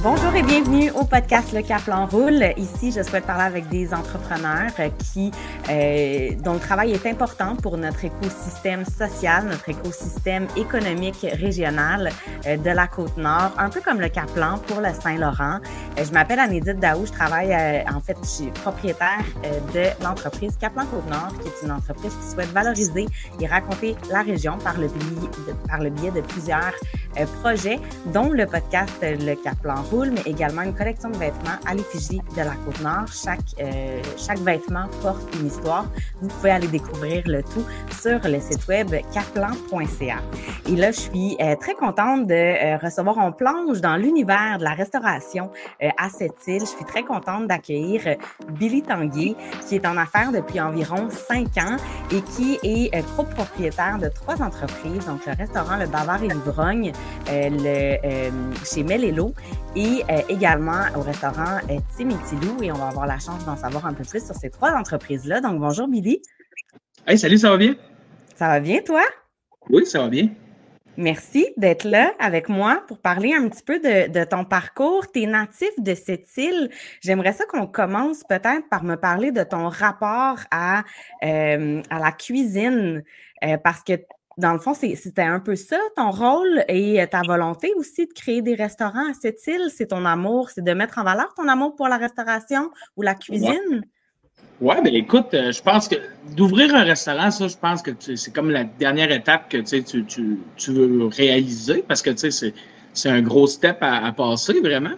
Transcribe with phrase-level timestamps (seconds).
[0.00, 2.52] Bonjour et bienvenue au podcast Le Caplan Roule.
[2.56, 4.70] Ici, je souhaite parler avec des entrepreneurs
[5.12, 5.32] qui,
[5.68, 12.10] euh, dont le travail est important pour notre écosystème social, notre écosystème économique régional
[12.46, 15.58] euh, de la Côte-Nord, un peu comme le Caplan pour le Saint-Laurent.
[15.98, 20.04] Euh, je m'appelle Anédite Daou, je travaille, euh, en fait, je suis propriétaire euh, de
[20.04, 23.06] l'entreprise Caplan Côte-Nord, qui est une entreprise qui souhaite valoriser
[23.40, 26.72] et raconter la région par le biais de, par le biais de plusieurs
[27.18, 31.74] euh, projets, dont le podcast Le Caplan Roule, mais également une collection de vêtements à
[31.74, 33.06] l'effigie de la Côte-Nord.
[33.12, 35.86] Chaque, euh, chaque vêtement porte une histoire.
[36.20, 37.64] Vous pouvez aller découvrir le tout
[38.00, 40.16] sur le site web caplan.ca.
[40.68, 44.74] Et là, je suis euh, très contente de recevoir, on plonge dans l'univers de la
[44.74, 45.50] restauration
[45.96, 46.60] à cette île.
[46.60, 48.14] Je suis très contente d'accueillir euh,
[48.50, 49.34] Billy Tanguay,
[49.66, 51.76] qui est en affaires depuis environ cinq ans
[52.10, 56.92] et qui est euh, copropriétaire de trois entreprises, donc le restaurant Le Bavard et l'Ivrogne,
[57.30, 59.32] euh, le, chez Melelo
[59.76, 61.60] et également au restaurant
[61.96, 62.62] Tim et Tilou.
[62.62, 65.40] Et on va avoir la chance d'en savoir un peu plus sur ces trois entreprises-là.
[65.40, 66.20] Donc, bonjour Billy.
[67.06, 67.76] Hey, salut, ça va bien?
[68.34, 69.02] Ça va bien, toi?
[69.70, 70.28] Oui, ça va bien.
[71.00, 75.06] Merci d'être là avec moi pour parler un petit peu de, de ton parcours.
[75.12, 76.70] Tu es natif de cette île.
[77.00, 80.82] J'aimerais ça qu'on commence peut-être par me parler de ton rapport à,
[81.22, 83.04] euh, à la cuisine,
[83.44, 83.92] euh, parce que
[84.38, 88.42] dans le fond, c'était un peu ça, ton rôle et ta volonté aussi de créer
[88.42, 89.70] des restaurants à cette île.
[89.72, 93.14] C'est ton amour, c'est de mettre en valeur ton amour pour la restauration ou la
[93.14, 93.52] cuisine.
[93.70, 93.80] Ouais,
[94.60, 95.96] ben écoute, euh, je pense que
[96.36, 100.38] d'ouvrir un restaurant, ça, je pense que c'est comme la dernière étape que tu, tu,
[100.56, 102.54] tu, veux réaliser parce que c'est,
[103.04, 104.94] un gros step à, à passer, vraiment.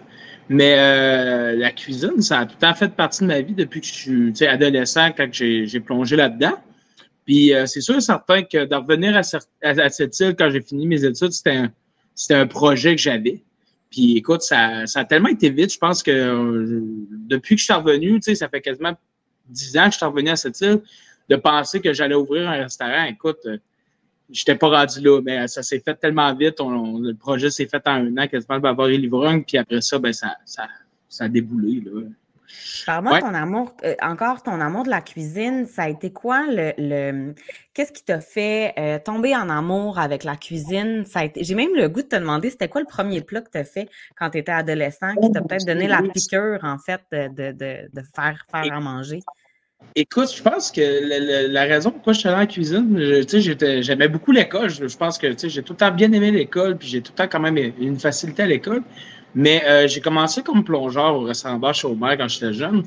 [0.49, 3.87] Mais euh, la cuisine, ça a tout temps fait partie de ma vie depuis que
[3.87, 6.55] je suis adolescent, quand j'ai, plongé là-dedans.
[7.25, 9.21] Puis euh, c'est sûr et certain que de revenir à,
[9.61, 11.71] à, cette île quand j'ai fini mes études, c'était un,
[12.31, 13.43] un projet que j'avais.
[13.91, 16.81] Puis écoute, ça, ça a tellement été vite, je pense que euh,
[17.27, 18.93] depuis que je suis revenu, ça fait quasiment
[19.47, 20.81] dix ans que je suis revenu à cette île,
[21.29, 23.57] de penser que j'allais ouvrir un restaurant, écoute, euh,
[24.29, 26.59] j'étais pas rendu là, mais ça s'est fait tellement vite.
[26.59, 29.81] On, le projet s'est fait en un an, quasiment le Bavard et l'Ivrogne, puis après
[29.81, 30.67] ça, ben, ça, ça,
[31.09, 31.81] ça a déboulé.
[31.81, 32.01] Là.
[32.85, 33.21] Parle-moi Ouais.
[33.21, 37.35] ton amour, euh, encore ton amour de la cuisine, ça a été quoi le, le
[37.73, 41.05] qu'est-ce qui t'a fait euh, tomber en amour avec la cuisine?
[41.05, 43.41] Ça a été, j'ai même le goût de te demander, c'était quoi le premier plat
[43.41, 46.77] que tu as fait quand tu étais adolescent, qui t'a peut-être donné la piqûre, en
[46.77, 49.19] fait, de, de, de, faire, faire à manger?
[49.95, 53.23] Écoute, je pense que le- le- la raison pourquoi je suis allé en cuisine, je-
[53.23, 54.69] tu sais, j'étais- j'aimais beaucoup l'école.
[54.69, 57.01] Je, je pense que tu sais, j'ai tout le temps bien aimé l'école, puis j'ai
[57.01, 58.83] tout le temps quand même une facilité à l'école.
[59.33, 62.83] Mais euh, j'ai commencé comme plongeur au restaurant bar Chaumer quand j'étais jeune.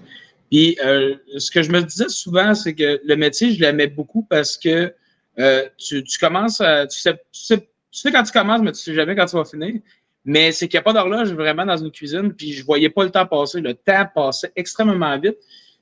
[0.51, 4.23] Puis euh, ce que je me disais souvent, c'est que le métier, je l'aimais beaucoup
[4.23, 4.95] parce que
[5.39, 6.87] euh, tu, tu commences à.
[6.87, 9.37] Tu sais, tu, sais, tu sais quand tu commences, mais tu sais jamais quand tu
[9.37, 9.81] vas finir.
[10.25, 13.05] Mais c'est qu'il n'y a pas d'horloge vraiment dans une cuisine, puis je voyais pas
[13.05, 13.61] le temps passer.
[13.61, 15.37] Le temps passait extrêmement vite.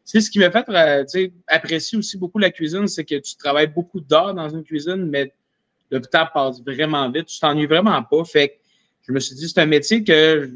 [0.04, 3.68] C'est ce qui m'a fait euh, apprécier aussi beaucoup la cuisine, c'est que tu travailles
[3.68, 5.32] beaucoup d'heures dans une cuisine, mais
[5.90, 7.26] le temps passe vraiment vite.
[7.26, 8.24] Tu t'ennuies vraiment pas.
[8.24, 8.54] Fait que
[9.06, 10.50] je me suis dit, c'est un métier que,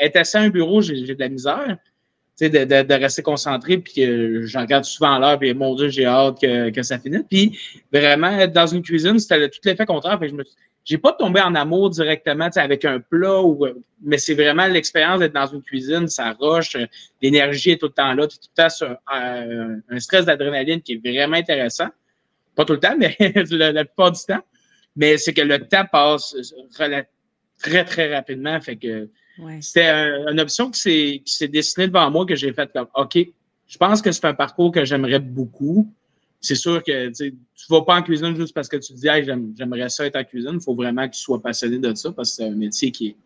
[0.00, 1.76] être assis à un bureau, j'ai de la misère.
[2.40, 6.04] De, de, de rester concentré, puis que je regarde souvent l'heure, puis mon Dieu, j'ai
[6.04, 7.22] hâte que, que ça finisse.
[7.30, 7.56] Puis
[7.92, 10.18] vraiment, être dans une cuisine, c'était tout l'effet contraire.
[10.18, 10.42] Fait que je
[10.84, 13.66] j'ai pas tombé en amour directement, avec un plat, ou,
[14.02, 16.86] mais c'est vraiment l'expérience d'être dans une cuisine, ça roche, euh,
[17.22, 20.94] l'énergie est tout le temps là, tout le temps sur euh, un stress d'adrénaline qui
[20.94, 21.88] est vraiment intéressant.
[22.54, 23.16] Pas tout le temps, mais
[23.50, 24.42] la, plupart du temps.
[24.94, 26.36] Mais c'est que le temps passe
[26.78, 27.06] rela-
[27.64, 28.60] très, très rapidement.
[28.60, 29.08] Fait que
[29.38, 29.58] Ouais.
[29.60, 32.86] c'était un- une option qui s'est, qui s'est dessinée devant moi que j'ai fait comme
[32.94, 33.18] OK,
[33.66, 35.90] je pense que c'est un parcours que j'aimerais beaucoup.
[36.40, 39.08] C'est sûr que tu tu vas pas en cuisine juste parce que tu te dis
[39.08, 40.52] hey, j'aime- j'aimerais ça être en cuisine.
[40.54, 43.06] Il faut vraiment que tu sois passionné de ça parce que c'est un métier qui
[43.08, 43.16] est,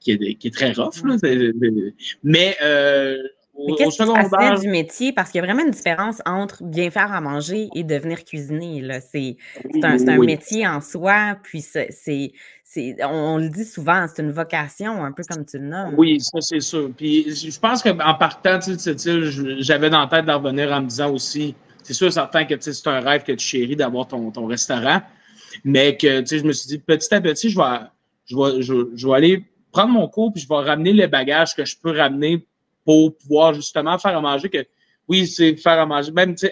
[0.00, 0.96] qui est, qui est très rough.
[1.04, 1.16] Là.
[2.24, 3.16] Mais euh,
[3.58, 5.12] Mais qu'est-ce fascinait du métier?
[5.12, 8.82] Parce qu'il y a vraiment une différence entre bien faire à manger et devenir cuisinier.
[9.10, 9.36] C'est,
[9.82, 12.32] un, un métier en soi, puis c'est,
[13.04, 15.94] on, le dit souvent, c'est une vocation, un peu comme tu le nommes.
[15.96, 16.90] Oui, ça c'est sûr.
[16.96, 20.32] Puis je pense qu'en partant tu sais, de cette île, j'avais dans la tête de
[20.32, 23.32] revenir en me disant aussi, c'est sûr certain que tu sais, c'est un rêve que
[23.32, 25.02] tu chéris d'avoir ton, ton restaurant,
[25.64, 27.80] mais que tu sais, je me suis dit petit à petit, je vais,
[28.24, 31.54] je vais, je, je vais aller prendre mon cours puis je vais ramener les bagages
[31.54, 32.46] que je peux ramener
[32.84, 34.66] pour pouvoir justement faire à manger que
[35.08, 36.12] oui, c'est faire à manger.
[36.12, 36.48] Même tu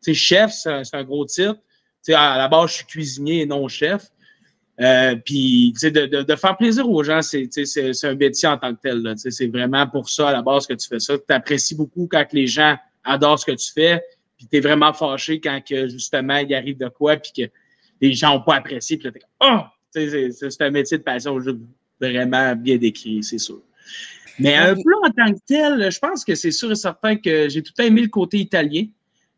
[0.00, 1.54] sais, chef, c'est un, gros titre.
[1.54, 4.10] Tu sais, à la base, je suis cuisinier et non chef.
[4.80, 7.48] Euh, puis, tu sais, de, de, faire plaisir aux gens, c'est,
[8.02, 9.14] un métier en tant que tel.
[9.16, 11.16] C'est vraiment pour ça, à la base, que tu fais ça.
[11.16, 14.02] Tu apprécies beaucoup quand les gens adorent ce que tu fais.
[14.36, 17.52] puis tu es vraiment fâché quand que, justement il arrive de quoi, puis que
[18.00, 19.60] les gens n'ont pas apprécié, puis là, t'es oh!
[19.92, 21.38] C'est un métier de passion
[22.00, 23.62] vraiment bien décrit, c'est sûr.
[24.38, 27.48] Mais un peu en tant que tel, je pense que c'est sûr et certain que
[27.48, 28.86] j'ai tout aimé le côté italien.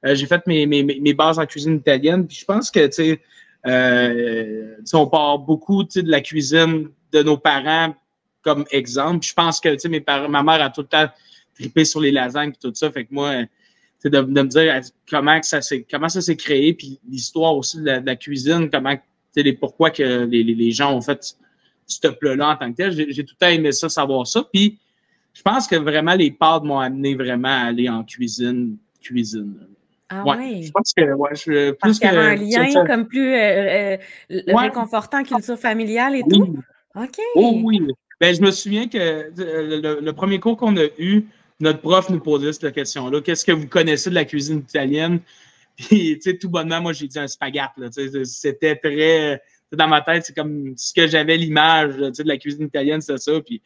[0.04, 2.26] Euh, j'ai fait mes, mes, mes, bases en cuisine italienne.
[2.26, 3.20] Puis je pense que, tu sais,
[3.66, 7.94] euh, on part beaucoup de la cuisine de nos parents
[8.42, 9.26] comme exemple.
[9.26, 11.08] je pense que, tu sais, mes parents, ma mère a tout le temps
[11.54, 12.90] trippé sur les lasagnes et tout ça.
[12.92, 13.42] Fait que moi,
[14.04, 18.02] de, de me dire comment ça s'est comment ça s'est créé, puis l'histoire aussi de
[18.04, 18.94] la, cuisine, comment,
[19.34, 21.36] les, pourquoi que les, les, gens ont fait
[21.86, 22.92] ce plat-là en tant que tel.
[22.92, 24.44] J'ai tout le temps aimé ça, savoir ça.
[24.52, 24.78] Puis
[25.36, 29.54] je pense que vraiment les pâtes m'ont amené vraiment à aller en cuisine, cuisine.
[30.08, 33.06] Ah ouais, Je pense que, ouais, je, plus Parce qu'il y avait un lien comme
[33.06, 33.96] plus euh,
[34.30, 36.56] euh, réconfortant, culture familiale et tout?
[36.94, 37.18] OK.
[37.34, 37.82] Oh oui.
[38.18, 41.26] Ben, je me souviens que euh, le, premier cours qu'on a eu,
[41.60, 43.20] notre prof nous posait cette question-là.
[43.20, 45.20] Qu'est-ce que vous connaissez de la cuisine italienne?
[45.76, 47.72] Puis, tu sais, tout bonnement, moi, j'ai dit un spaghette.
[48.24, 49.42] C'était très...
[49.70, 53.32] Dans ma tête, c'est comme ce que j'avais l'image de la cuisine italienne, c'est ça.
[53.42, 53.60] Puis,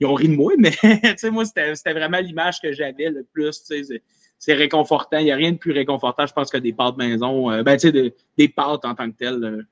[0.00, 0.72] ils ont ri de moi, mais
[1.30, 3.62] moi, c'était vraiment l'image que j'avais le plus.
[4.38, 5.18] C'est réconfortant.
[5.18, 7.50] Il n'y a rien de plus réconfortant, je pense, que des pâtes maison.
[7.50, 9.44] Euh, ben, tu sais, des pâtes en tant que telles.
[9.44, 9.62] Euh,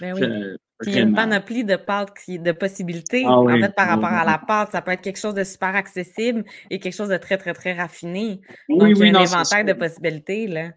[0.00, 0.56] ben oui.
[0.86, 3.24] il y a une panoplie de pâtes, de possibilités.
[3.26, 5.74] Ah en fait, par rapport à la pâte, ça peut être quelque chose de super
[5.74, 8.40] accessible et quelque chose de très, très, très raffiné.
[8.68, 10.46] Donc, il y a un inventaire de possibilités.
[10.46, 10.70] là.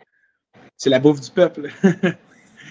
[0.76, 1.70] C'est la bouffe du peuple.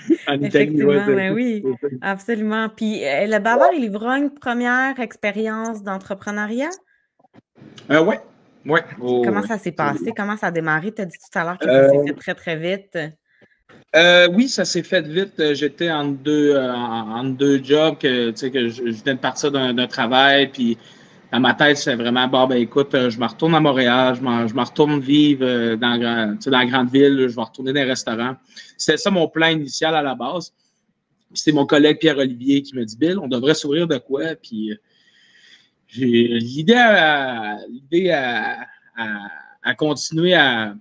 [0.41, 1.65] Effectivement, ben oui,
[2.01, 2.69] absolument.
[2.69, 6.71] Puis euh, le Bavard et l'Ivrogne, première expérience d'entrepreneuriat?
[7.91, 8.17] Euh, oui.
[8.65, 8.83] Ouais.
[8.99, 10.13] Comment ça s'est passé?
[10.17, 10.93] Comment ça a démarré?
[10.93, 12.99] Tu as dit tout à l'heure que ça s'est euh, fait très, très vite.
[14.35, 15.55] oui, ça s'est fait vite.
[15.55, 20.49] J'étais en deux, en, deux jobs, que, que je, je venais de partir d'un travail,
[20.49, 20.77] puis
[21.37, 24.23] dans ma tête, c'est vraiment, bon, ben écoute, euh, je me retourne à Montréal, je
[24.23, 28.37] me retourne vivre euh, dans, la grande ville, je vais retourner dans les restaurants.
[28.79, 30.55] C'était ça mon plan initial à la base.
[31.35, 34.35] c'est mon collègue Pierre-Olivier qui me dit, Bill, on devrait s'ouvrir de quoi?
[34.43, 34.77] Puis euh,
[35.99, 38.67] l'idée à, l'idée à,
[39.63, 40.75] à, continuer à,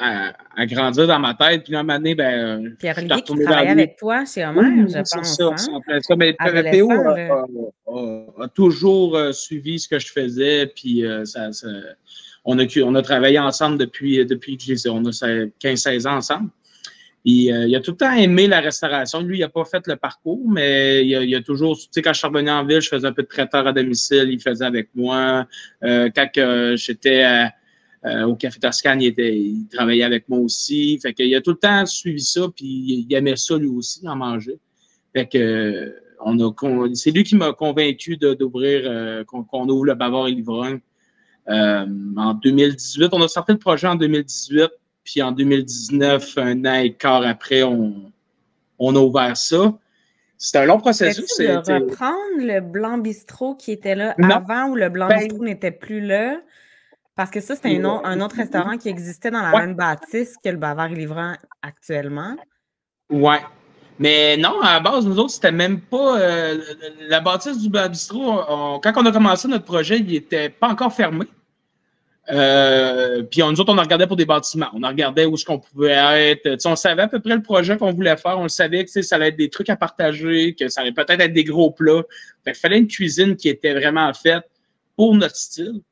[0.00, 1.64] à, grandir dans ma tête.
[1.64, 2.74] Puis là, un moment donné, ben.
[2.78, 5.36] Pierre-Olivier qui travaillait avec toi chez Homer, je pense.
[5.36, 6.00] Ça, hein?
[6.00, 6.16] ça.
[6.16, 6.36] Mais
[6.70, 10.66] Théo a, toujours euh, suivi ce que je faisais.
[10.66, 11.50] Puis euh, ça,
[12.44, 16.50] on, a, on a travaillé ensemble depuis, depuis que j'ai on a 15-16 ans ensemble.
[17.26, 19.20] Euh, il a tout le temps aimé la restauration.
[19.20, 22.00] Lui, il n'a pas fait le parcours, mais il a, il a toujours, tu sais,
[22.00, 24.40] quand je suis revenu en ville, je faisais un peu de traiteur à domicile, il
[24.40, 25.46] faisait avec moi.
[25.82, 27.52] quand j'étais à,
[28.06, 30.98] euh, au Café Toscane, il, était, il travaillait avec moi aussi.
[31.00, 34.16] Fait qu'il a tout le temps suivi ça, puis il aimait ça lui aussi, en
[34.16, 34.58] manger.
[35.14, 36.52] Fait que on a,
[36.94, 40.80] c'est lui qui m'a convaincu d'ouvrir, euh, qu'on, ouvre le Bavard et l'Ivrogne.
[41.48, 41.86] Euh,
[42.16, 44.68] en 2018, on a sorti le projet en 2018,
[45.04, 48.12] puis en 2019, un an et quart après, on,
[48.78, 49.78] on a ouvert ça.
[50.36, 51.24] C'est un long processus.
[51.26, 55.70] C'est reprendre le Blanc Bistrot qui était là avant ou le Blanc ben Bistrot n'était
[55.70, 56.40] plus là?
[57.20, 60.48] Parce que ça, c'est un, un, autre restaurant qui existait dans la même bâtisse que
[60.48, 62.34] le Bavard Livrant actuellement.
[63.10, 63.34] Oui.
[63.98, 66.18] Mais non, à la base, nous autres, c'était même pas.
[66.18, 66.62] Euh,
[67.10, 71.26] la bâtisse du Bistrot, quand on a commencé notre projet, il n'était pas encore fermé.
[72.30, 74.70] Euh, puis nous autres, on regardait pour des bâtiments.
[74.72, 76.56] On regardait où est-ce qu'on pouvait être.
[76.64, 78.38] on savait à peu près le projet qu'on voulait faire.
[78.38, 81.20] On le savait que ça allait être des trucs à partager, que ça allait peut-être
[81.20, 82.00] être des gros plats.
[82.46, 84.48] il fallait une cuisine qui était vraiment faite
[84.96, 85.82] pour notre style.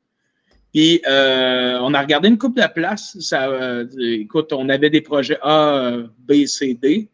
[0.73, 3.17] Puis euh, on a regardé une coupe de place.
[3.19, 7.09] Ça, euh, écoute, on avait des projets A, B, C, D.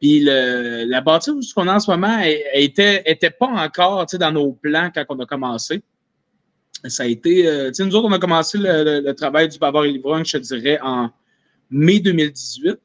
[0.00, 4.32] Puis le, la bâtisse qu'on a en ce moment, elle, était, était pas encore dans
[4.32, 5.82] nos plans quand on a commencé.
[6.88, 10.22] Ça a été, euh, nous autres, on a commencé le, travail du Bavard et Livron,
[10.24, 11.10] je te dirais, en
[11.70, 12.78] mai 2018.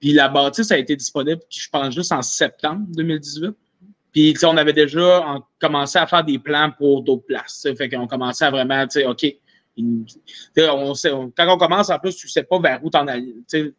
[0.00, 3.54] Puis la bâtisse a été disponible, je pense, juste en septembre 2018.
[4.14, 7.66] Puis, on avait déjà commencé à faire des plans pour d'autres places.
[7.76, 9.26] Fait qu'on commençait à vraiment, tu sais, OK.
[10.56, 12.90] On sait, quand on commence, en plus, tu sais pas vers où,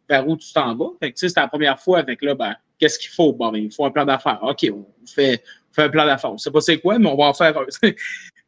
[0.06, 0.90] vers où tu t'en vas.
[1.00, 3.32] Fait que, c'était la première fois avec là, ben, qu'est-ce qu'il faut?
[3.32, 4.38] Bon, ben, il faut un plan d'affaires.
[4.42, 6.32] OK, on fait, fait un plan d'affaires.
[6.32, 7.64] On sait pas c'est quoi, mais on va en faire un.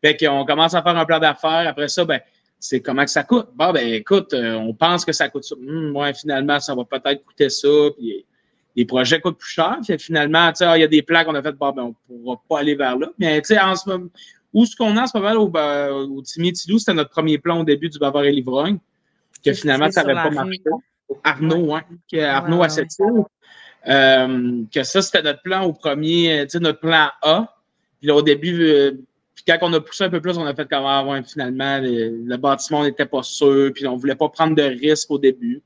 [0.05, 1.69] fait qu'on commence à faire un plan d'affaires.
[1.69, 2.21] Après ça, ben,
[2.61, 3.49] c'est comment que ça coûte?
[3.55, 5.55] Bon, ben, écoute, euh, on pense que ça coûte ça.
[5.55, 7.69] Hum, ouais, finalement, ça va peut-être coûter ça.
[7.97, 8.27] Puis,
[8.79, 9.79] les projets coûtent plus cher.
[9.99, 12.41] finalement, ah, il y a des plans qu'on a fait, bon, ben, on ne pourra
[12.49, 13.09] pas aller vers là.
[13.19, 14.07] Mais en ce moment,
[14.55, 17.39] où ce qu'on a en ce moment au, ben, au Timmy Tidou, c'était notre premier
[17.39, 18.79] plan au début du Bavard et Livrogne,
[19.45, 20.63] que finalement, ça n'avait pas marché.
[21.25, 22.91] Arnaud, hein, que Arnaud à cette
[23.89, 27.57] euh, que ça, c'était notre plan au premier, tu sais, notre plan A.
[27.99, 28.93] Puis là, au début, euh,
[29.35, 32.37] puis quand on a poussé un peu plus, on a fait comment, ouais, finalement, le,
[32.37, 35.63] bâtiment n'était pas sûr, puis on ne voulait pas prendre de risques au début.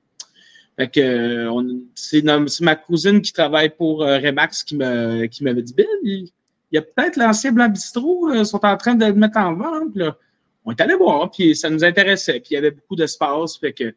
[0.77, 1.49] Fait que
[1.95, 2.23] c'est
[2.61, 6.29] ma cousine qui travaille pour Remax qui m'avait dit Bill, il,
[6.73, 9.95] y a peut-être l'ancien Blanc Bistrot, ils sont en train de le mettre en vente.
[9.95, 10.17] Là.
[10.65, 13.73] On est allé voir, puis ça nous intéressait, puis il y avait beaucoup d'espace, fait
[13.73, 13.95] que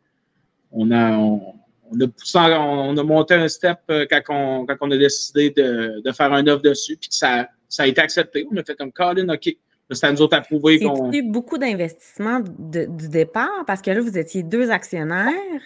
[0.72, 4.98] on a on, a poussé, on, a monté un step quand on, quand on a
[4.98, 8.48] décidé de, de faire un offre dessus, puis que ça, ça a été accepté.
[8.52, 9.56] On a fait comme Colin, OK,
[9.92, 11.12] c'est à nous autres à prouver qu'on.
[11.12, 15.62] eu beaucoup d'investissement du départ parce que là, vous étiez deux actionnaires.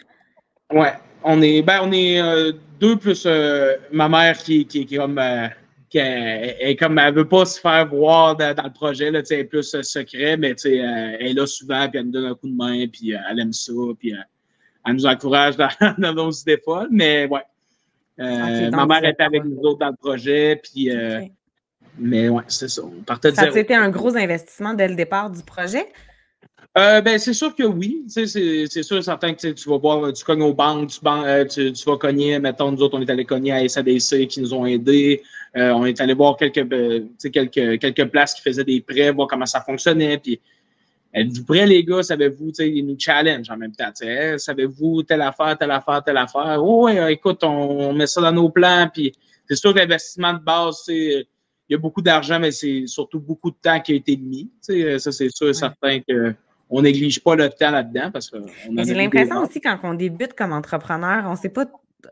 [0.71, 4.97] Ouais, on est, ben, on est euh, deux plus euh, ma mère qui, qui, qui,
[4.97, 5.47] comme, euh,
[5.89, 9.43] qui est, comme elle veut pas se faire voir dans, le projet, là, elle est
[9.45, 12.85] plus secret, mais elle est là souvent, puis elle nous donne un coup de main,
[12.87, 14.13] puis elle aime ça, puis
[14.85, 15.55] elle nous encourage
[15.97, 16.89] dans, nos idées folles.
[16.91, 17.41] Mais ouais,
[18.17, 20.91] ma mère était avec nous autres dans le projet, puis
[21.97, 22.81] mais ouais, c'est ça.
[22.83, 25.85] On partait de ça a été un gros investissement dès le départ du projet?
[26.79, 28.05] Euh, ben, c'est sûr que oui.
[28.07, 31.97] C'est sûr certain que tu vas voir, tu cognes aux banques, euh, tu, tu, vas
[31.97, 35.21] cogner, mettons, nous autres, on est allé cogner à SADC qui nous ont aidés.
[35.57, 36.65] Euh, on est allé voir quelques,
[37.33, 40.19] quelques, quelques places qui faisaient des prêts, voir comment ça fonctionnait.
[40.19, 40.39] Puis,
[41.13, 42.01] êtes-vous prêts, les gars?
[42.01, 43.91] Savez-vous, ils nous challenge en même temps.
[44.37, 46.63] Savez-vous telle affaire, telle affaire, telle affaire?
[46.63, 48.89] Oh, ouais, écoute, on, met ça dans nos plans.
[48.93, 49.11] Puis,
[49.49, 51.27] c'est sûr que l'investissement de base, c'est
[51.67, 54.49] il y a beaucoup d'argent, mais c'est surtout beaucoup de temps qui a été mis.
[54.61, 55.99] ça, c'est sûr et certain
[56.69, 58.37] qu'on néglige pas le temps là-dedans parce que
[58.77, 61.65] J'ai l'impression aussi quand on débute comme entrepreneur, on sait pas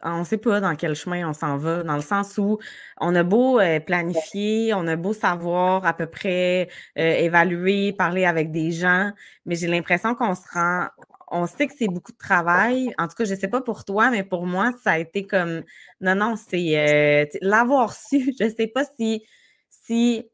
[0.03, 2.59] on ne sait pas dans quel chemin on s'en va, dans le sens où
[2.99, 6.67] on a beau euh, planifier, on a beau savoir à peu près
[6.99, 9.11] euh, évaluer, parler avec des gens,
[9.45, 10.87] mais j'ai l'impression qu'on se rend,
[11.31, 12.93] on sait que c'est beaucoup de travail.
[12.97, 15.25] En tout cas, je ne sais pas pour toi, mais pour moi, ça a été
[15.25, 15.63] comme,
[16.01, 18.33] non, non, c'est euh, l'avoir su.
[18.39, 19.23] Je ne sais pas si
[19.69, 20.29] si,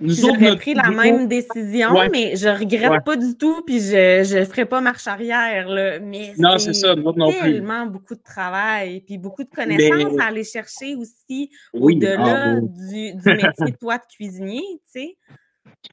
[0.00, 4.64] j'aurais pris la même décision, mais je regrette pas du tout, puis je ne ferai
[4.64, 5.68] pas marche arrière.
[5.68, 5.98] Là.
[6.00, 10.94] Mais non, c'est ça, tellement beaucoup de travail, puis beaucoup de connaissances à aller chercher
[10.94, 15.16] aussi au-delà ah, du, du, métier toi de cuisinier, tu sais.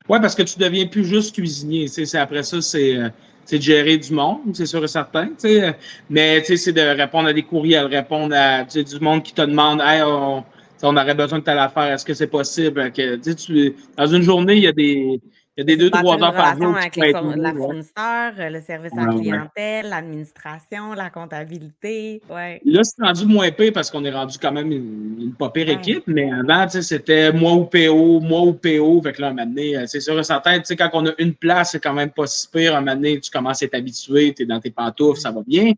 [0.10, 1.88] Oui, parce que tu deviens plus juste cuisinier.
[1.88, 3.10] C'est, après ça, c'est, euh,
[3.52, 5.30] de gérer du monde, c'est sûr et certain.
[5.38, 5.76] sais.
[6.10, 10.02] Mais c'est de répondre à des courriels, répondre à du monde qui te demande hey,
[10.04, 10.44] on,
[10.84, 12.92] on aurait besoin de telle affaire, est-ce que c'est possible?
[12.92, 15.22] Que, tu, dans une journée, il y a des,
[15.58, 16.78] il y a des deux, trois heures par jour.
[16.78, 22.22] Avec les, la fournisseur, le service à la clientèle, l'administration, la comptabilité.
[22.30, 22.62] Ouais.
[22.64, 25.68] Là, c'est rendu moins pire parce qu'on est rendu quand même une, une pas pire
[25.70, 29.02] équipe, mais avant, c'était moi ou PO, moi ou PO.
[29.02, 31.82] Fait que là, un moment donné, c'est sûr certain, quand on a une place, c'est
[31.82, 32.76] quand même pas si pire.
[32.76, 35.74] Un moment donné, tu commences à t'habituer, tu es dans tes pantoufles, ça va bien.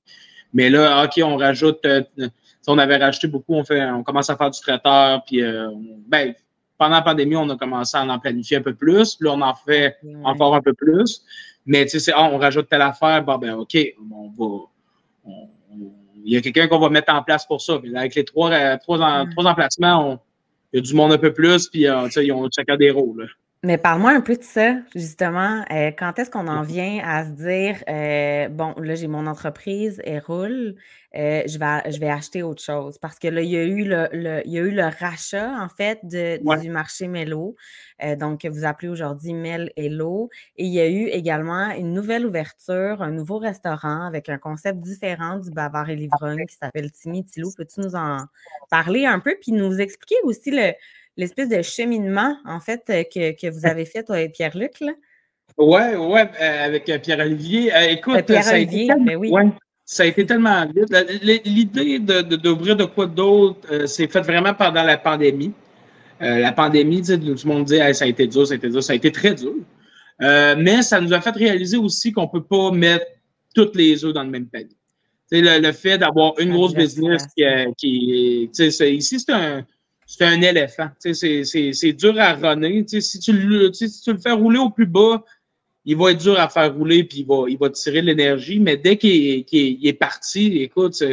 [0.53, 1.85] Mais là, OK, on rajoute.
[1.85, 2.01] Euh,
[2.69, 5.69] on avait racheté beaucoup, on, fait, on commence à faire du traiteur, puis euh,
[6.07, 6.33] ben,
[6.77, 9.17] pendant la pandémie, on a commencé à en planifier un peu plus.
[9.19, 11.23] Là, on en fait encore un peu plus.
[11.65, 13.77] Mais tu sais, ah, on rajoute telle affaire, bon, ben, OK,
[14.11, 15.33] on va.
[16.23, 17.79] il y a quelqu'un qu'on va mettre en place pour ça.
[17.95, 20.19] avec les trois, euh, trois, emplacements,
[20.71, 23.29] il y a du monde un peu plus, puis euh, ils ont chacun des rôles.
[23.61, 25.65] Mais parle-moi un peu de ça, justement.
[25.69, 30.01] Euh, quand est-ce qu'on en vient à se dire, euh, bon, là, j'ai mon entreprise,
[30.05, 30.75] elle roule,
[31.13, 32.97] euh, je, vais, je vais acheter autre chose?
[32.99, 34.07] Parce que là, il y a eu le,
[34.45, 37.57] il y a eu le rachat, en fait, de, du marché Mello,
[38.17, 40.29] donc que vous appelez aujourd'hui Mel Hello.
[40.55, 44.79] Et il y a eu également une nouvelle ouverture, un nouveau restaurant avec un concept
[44.79, 47.51] différent du Bavard et Livrogne qui s'appelle Timmy Tilou.
[47.57, 48.19] Peux-tu nous en
[48.69, 50.71] parler un peu, puis nous expliquer aussi le
[51.19, 54.93] l'espèce de cheminement, en fait, euh, que, que vous avez fait, toi et Pierre-Luc, là?
[55.57, 57.71] Oui, oui, euh, avec euh, Pierre-Olivier.
[57.89, 59.31] écoute, Pierre-Olivier, ça, ben oui.
[59.83, 60.95] ça a été tellement vite.
[61.45, 65.51] L'idée d'ouvrir de, de, quoi d'autre s'est faite vraiment pendant la pandémie.
[66.21, 68.93] la pandémie, tout le monde dit ça a été dur, ça a été dur, ça
[68.93, 69.55] a été très dur.
[70.21, 73.05] mais ça nous a fait réaliser aussi qu'on ne peut pas mettre
[73.53, 74.77] toutes les œufs dans le même panier.
[75.31, 77.43] Le, le, fait d'avoir une grosse business qui,
[77.77, 78.49] qui
[78.95, 79.65] ici, c'est un,
[80.11, 80.89] c'est un éléphant.
[80.97, 82.83] C'est dur à runner.
[82.87, 85.23] Si tu, le, si tu le fais rouler au plus bas,
[85.85, 88.59] il va être dur à faire rouler puis il va, il va tirer de l'énergie.
[88.59, 91.03] Mais dès qu'il est, parti, écoute,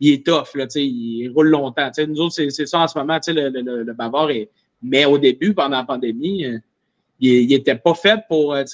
[0.00, 0.54] il est tough.
[0.54, 1.90] Là, il roule longtemps.
[2.08, 3.18] nous autres, c'est ça en ce moment.
[3.26, 4.48] Le, le, le, Bavard est.
[4.80, 6.58] Mais au début, pendant la pandémie, euh,
[7.20, 8.64] il n'était pas fait pour, euh,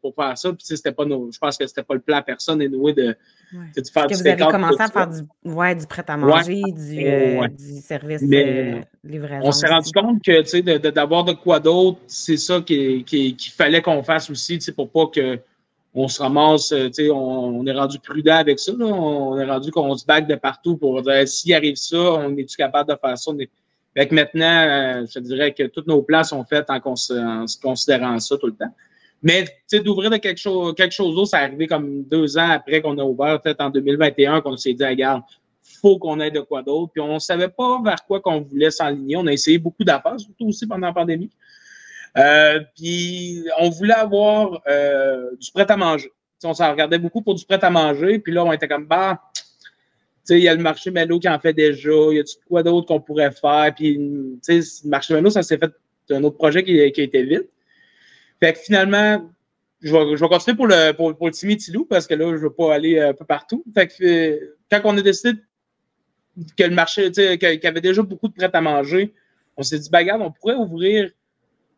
[0.00, 0.54] pour faire ça.
[0.54, 3.14] Puis, pas je pense que c'était pas le plan personne et nous de,
[3.52, 7.80] de faire que vous avez commencé à faire du, ouais, du prêt-à-manger, du, euh, du,
[7.80, 9.46] service de euh, livraison.
[9.46, 14.02] On s'est rendu compte que d'avoir de, quoi d'autre, c'est ça qu'il qui, fallait qu'on
[14.02, 15.38] fasse aussi pour pas que
[15.94, 18.72] on se ramasse, on, on, est rendu prudent avec ça.
[18.72, 18.86] Là.
[18.86, 22.56] On est rendu qu'on se bague de partout pour dire s'il arrive ça, on est-tu
[22.56, 23.32] capable de faire ça?
[23.94, 28.46] Fait maintenant, euh, je dirais que tous nos plans sont faits en, considérant ça tout
[28.46, 28.74] le temps.
[29.22, 29.44] Mais
[29.84, 33.04] d'ouvrir de quelque chose, quelque chose d'autre, ça arrivé comme deux ans après qu'on a
[33.04, 35.22] ouvert, peut-être en 2021, qu'on s'est dit, regarde,
[35.80, 36.92] faut qu'on ait de quoi d'autre.
[36.92, 39.16] Puis on ne savait pas vers quoi qu'on voulait s'enligner.
[39.16, 41.30] On a essayé beaucoup d'affaires, surtout aussi pendant la pandémie.
[42.18, 46.12] Euh, puis on voulait avoir euh, du prêt à manger.
[46.44, 48.18] on s'en regardait beaucoup pour du prêt à manger.
[48.18, 49.22] Puis là, on était comme, bah,
[50.28, 51.90] il y a le marché Melo qui en fait déjà.
[52.10, 53.72] Il y a quoi d'autre qu'on pourrait faire?
[53.74, 55.72] Puis, le marché Melo, ça s'est fait
[56.10, 57.48] un autre projet qui, qui a été vite.
[58.42, 59.30] Fait que finalement,
[59.80, 62.26] je vais, je vais continuer pour le, pour, pour le Timmy Tilou parce que là,
[62.30, 63.62] je ne veux pas aller un peu partout.
[63.72, 65.38] Fait que euh, quand on a décidé
[66.56, 69.14] que le marché, qu'il y avait déjà beaucoup de prêts à manger,
[69.56, 71.12] on s'est dit, bagarre, on pourrait ouvrir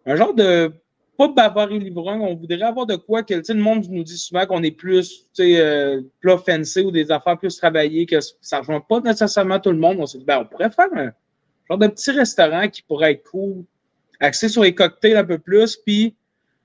[0.06, 0.72] un genre de
[1.18, 4.46] pas bavard et livrant, on voudrait avoir de quoi que le monde nous dit souvent
[4.46, 8.80] qu'on est plus euh, plat fancy ou des affaires plus travaillées, que ça ne rejoint
[8.80, 9.98] pas nécessairement tout le monde.
[10.00, 11.12] On s'est dit, ben, on pourrait faire un
[11.68, 13.64] genre de petit restaurant qui pourrait être cool,
[14.18, 16.16] axé sur les cocktails un peu plus, puis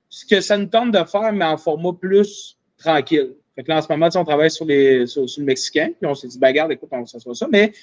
[0.09, 3.33] ce que ça nous tente de faire, mais en format plus tranquille.
[3.55, 6.15] Fait que là, en ce moment, on travaille sur, les, sur, le mexicain, puis on
[6.15, 7.73] s'est dit, ben, regarde, écoute, on va s'asseoir ça, mais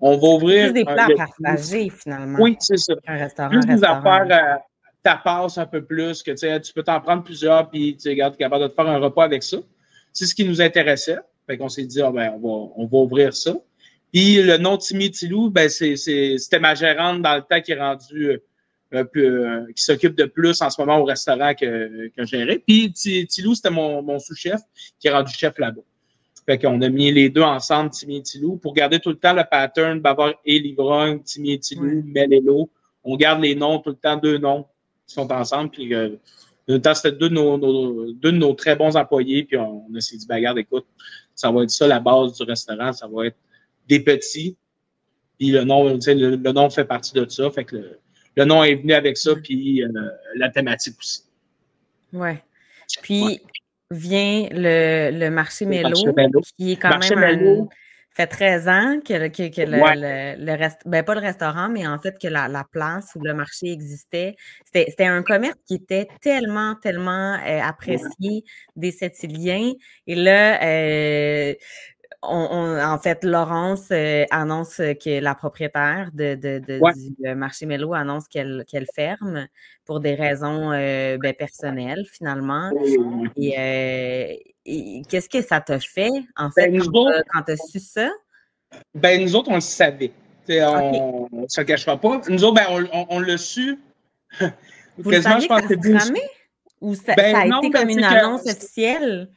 [0.00, 0.66] on va ouvrir.
[0.66, 2.38] Plus des plats partagés, finalement.
[2.40, 2.94] Oui, c'est ça.
[3.06, 3.50] Un restaurant.
[3.50, 4.58] Plus des affaires euh,
[5.02, 8.68] tapas un peu plus, que tu peux t'en prendre plusieurs, puis tu es capable de
[8.68, 9.58] te faire un repas avec ça.
[10.12, 11.18] C'est ce qui nous intéressait.
[11.46, 13.54] Fait qu'on s'est dit, ah, ben, on, va, on va ouvrir ça.
[14.12, 18.38] Puis le nom Timmy Tilou, ben, c'était ma gérante dans le temps qui est rendue
[18.94, 22.58] euh, euh, qui s'occupe de plus en ce moment au restaurant que, que gérais.
[22.58, 24.60] Puis Tilou, c'était mon, mon sous-chef
[24.98, 25.80] qui est rendu chef là-bas.
[26.44, 29.32] Fait qu'on a mis les deux ensemble, Timmy et Tilou, pour garder tout le temps
[29.32, 32.68] le pattern Bavard et Livrogne, Timmy et Tilou, Melelo.
[33.04, 34.66] On garde les noms tout le temps, deux noms
[35.06, 35.70] sont ensemble.
[35.70, 36.16] Puis, euh,
[36.66, 37.56] c'était deux, de nos,
[38.12, 39.44] deux de nos très bons employés.
[39.44, 40.86] Puis, on, s'est dit, ben, regarde, écoute,
[41.34, 42.92] ça va être ça la base du restaurant.
[42.92, 43.36] Ça va être
[43.88, 44.56] des petits.
[45.38, 47.50] Puis, le nom, le, le nom fait partie de ça.
[47.50, 47.98] Fait que le,
[48.38, 49.34] nom est venu avec ça.
[49.36, 49.88] Puis, euh,
[50.36, 51.22] la thématique aussi.
[52.12, 52.42] Ouais.
[53.02, 53.40] Puis,
[53.90, 55.92] vient le, le marché Mélo,
[56.56, 57.68] qui est quand même
[58.14, 61.98] fait 13 ans que, que, que le, le, reste, ben pas le restaurant, mais en
[61.98, 66.74] fait que la, la place où le marché existait, c'était un commerce qui était tellement,
[66.74, 68.44] tellement euh, apprécié
[68.76, 69.72] des Sétiliens.
[70.06, 71.54] Et là, euh,
[72.22, 77.94] on, en fait, Laurence euh, annonce que la propriétaire de, de, de du marché Mélo
[77.94, 79.48] annonce qu'elle ferme
[79.84, 82.70] pour des raisons ben, personnelles, finalement.
[83.36, 86.80] Et, qu'est-ce que ça t'a fait, en fait, ben,
[87.32, 88.10] quand, tu as su ça?
[88.94, 90.12] Ben, nous autres, on le savait.
[90.48, 92.20] On ne se cachera pas.
[92.28, 93.78] Nous autres, ben, on, on, l'a su.
[94.98, 96.12] Vous je pense que ça
[96.80, 99.28] Ou ça, ben, a été comme une annonce officielle?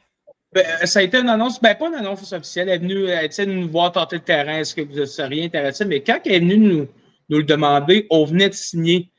[0.56, 2.70] Ben, ça a été une annonce, ben pas une annonce officielle.
[2.70, 4.60] Elle est venue elle, nous voir tenter le terrain.
[4.60, 5.84] Est-ce que vous seriez intéressé?
[5.84, 6.88] Mais quand elle est venue nous,
[7.28, 9.10] nous le demander, on venait de signer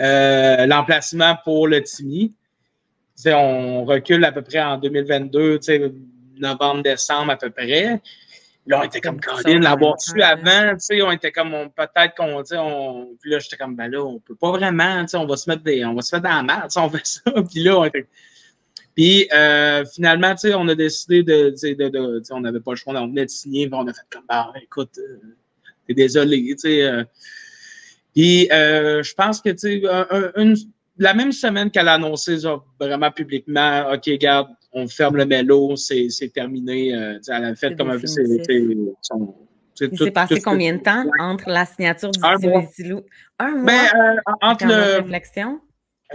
[0.00, 2.32] euh, l'emplacement pour le TIMI
[3.26, 5.60] on recule à peu près en 2022,
[6.38, 8.00] novembre, décembre à peu près.
[8.66, 13.30] Là, on était comme de l'avoir su avant, on était comme peut-être qu'on, on, puis
[13.30, 15.94] là, j'étais comme ben là, on peut pas vraiment, on va se mettre des, on
[15.94, 18.06] va se mettre dans la merde, on fait ça, puis là, on était,
[18.96, 23.06] puis euh, finalement, on a décidé de, de, de on n'avait pas le choix, on
[23.06, 25.18] venait de signer, on a fait comme bah, écoute, euh,
[25.86, 26.82] t'es désolé, tu sais.
[26.82, 27.04] Euh.
[28.14, 29.82] puis je pense que, tu sais,
[30.36, 30.56] une
[30.98, 32.38] la même semaine qu'elle a annoncé
[32.80, 36.94] vraiment publiquement, OK, garde, on ferme le mélo, c'est terminé.
[36.94, 38.06] Euh, elle a fait comme un peu.
[39.78, 42.64] Il s'est passé combien de temps entre la signature du Un mois.
[43.38, 43.64] Un mois?
[43.64, 45.02] Ben, euh, entre le.
[45.02, 45.60] Réflexion?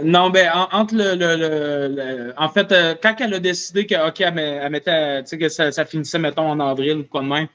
[0.00, 4.70] Non, ben, entre le, le, En fait, euh, quand elle a décidé que, OK, elle,
[4.70, 7.48] mettait, que ça, ça, finissait, mettons, en avril ou quoi de même,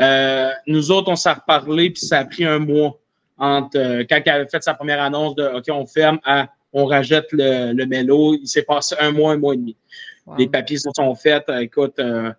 [0.00, 2.98] euh, nous autres, on s'est reparlé, puis ça a pris un mois
[3.38, 7.28] entre quand elle avait fait sa première annonce de OK, on ferme à on rajette
[7.32, 8.34] le, le mélo.
[8.34, 9.76] Il s'est passé un mois, un mois et demi.
[10.36, 11.48] Les papiers se sont faits.
[11.48, 12.30] Euh, écoute, euh,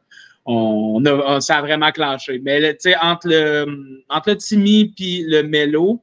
[0.46, 2.40] on, a, ça a vraiment clenché.
[2.44, 6.02] Mais tu sais, entre le, entre le Timmy et le mélo,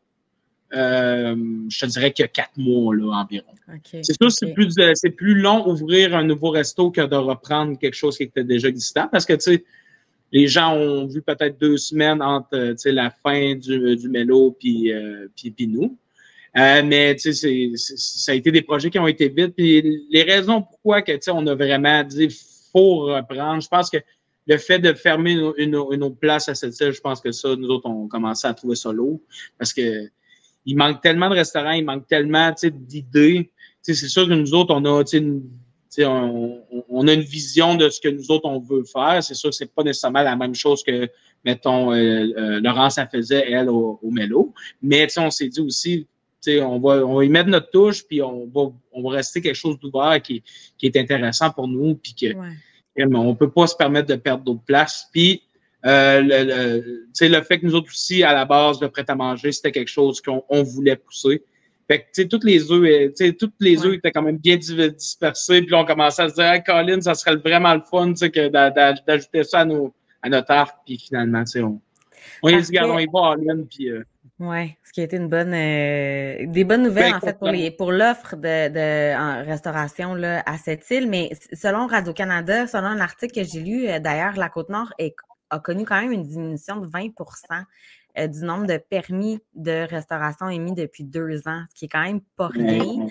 [0.75, 1.37] euh,
[1.69, 3.53] je te dirais qu'il y a quatre mois là, environ.
[3.85, 7.95] c'est sûr, c'est plus, c'est plus long ouvrir un nouveau resto que de reprendre quelque
[7.95, 9.65] chose qui était déjà existant parce que tu sais,
[10.33, 14.93] les gens ont vu peut-être deux semaines entre la fin du, du mélo puis,
[15.35, 15.97] puis nous.
[16.57, 19.55] Euh, mais tu sais, ça a été des projets qui ont été vite.
[19.55, 22.29] Puis les raisons pourquoi que, on a vraiment dit
[22.73, 23.99] faut reprendre, je pense que
[24.47, 25.55] le fait de fermer une,
[25.91, 28.55] une, autre place à cette île, je pense que ça, nous autres, on commencé à
[28.55, 29.21] trouver ça lourd.
[29.59, 30.09] Parce que
[30.67, 33.51] il manque tellement de restaurants, il manque tellement d'idées.
[33.83, 35.43] C'est sûr que nous autres, on a une,
[36.01, 39.23] on, on, a une vision de ce que nous autres, on veut faire.
[39.23, 41.09] C'est sûr que c'est pas nécessairement la même chose que,
[41.45, 44.53] mettons, euh, euh, Laurence, elle faisait, elle, au, au Mélo.
[44.83, 46.07] Mais on s'est dit aussi,
[46.49, 49.57] on va, on va y mettre notre touche, puis on va, on va rester quelque
[49.57, 50.43] chose d'ouvert qui,
[50.79, 52.35] qui est intéressant pour nous, puis que
[52.99, 55.07] on peut pas se permettre de perdre d'autres places.
[55.13, 55.43] Puis
[55.87, 59.89] euh, le, le, fait que nous autres aussi, à la base, le prêt-à-manger, c'était quelque
[59.89, 61.43] chose qu'on voulait pousser.
[61.89, 64.57] Fait que, tu sais, toutes les œufs, euh, toutes les œufs étaient quand même bien
[64.57, 65.63] dispersés.
[65.63, 68.17] Puis là, on commençait à se dire, hey, Colin, ça serait vraiment le fun, tu
[68.17, 70.77] sais, que d'ajouter ça à, nos, à notre arc.
[70.85, 71.81] Puis finalement, on,
[72.43, 73.37] on y dit, on y va
[73.71, 73.91] puis...
[73.91, 74.05] Euh,
[74.39, 77.49] oui, ce qui a été une bonne, euh, des bonnes nouvelles ben, en fait pour
[77.49, 81.09] les, pour l'offre de, de en restauration là, à cette île.
[81.09, 84.93] Mais selon Radio Canada, selon un article que j'ai lu, d'ailleurs, la Côte Nord
[85.51, 87.13] a connu quand même une diminution de 20%
[88.19, 92.03] euh, du nombre de permis de restauration émis depuis deux ans, ce qui est quand
[92.03, 93.07] même pas rien.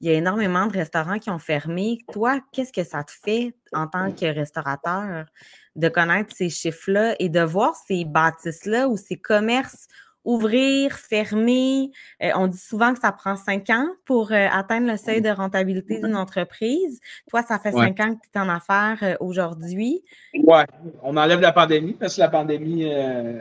[0.00, 1.98] Il y a énormément de restaurants qui ont fermé.
[2.12, 5.26] Toi, qu'est-ce que ça te fait en tant que restaurateur
[5.76, 9.88] de connaître ces chiffres-là et de voir ces bâtisses-là ou ces commerces
[10.24, 11.90] ouvrir, fermer.
[12.22, 15.30] Euh, on dit souvent que ça prend cinq ans pour euh, atteindre le seuil de
[15.30, 17.00] rentabilité d'une entreprise.
[17.30, 20.02] Toi, ça fait cinq ans que tu es en affaires euh, aujourd'hui.
[20.34, 20.62] Oui,
[21.02, 22.90] on enlève la pandémie parce que la pandémie,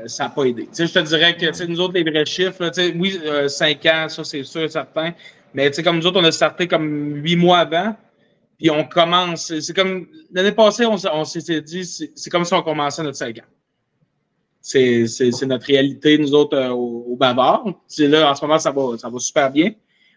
[0.05, 0.69] ça n'a pas aidé.
[0.77, 4.69] je te dirais que nous autres, les vrais chiffres, oui, cinq ans, ça c'est sûr,
[4.71, 5.13] certain.
[5.53, 7.95] Mais comme nous autres, on a starté comme huit mois avant.
[8.57, 12.61] Puis on commence, c'est comme l'année passée, on, on s'était dit, c'est comme si on
[12.61, 13.58] commençait notre cinq ans.
[14.61, 15.05] C'est
[15.43, 17.65] notre réalité, nous autres, euh, au, au Bavard.
[17.97, 19.71] Là, en ce moment, ça va, ça va super bien.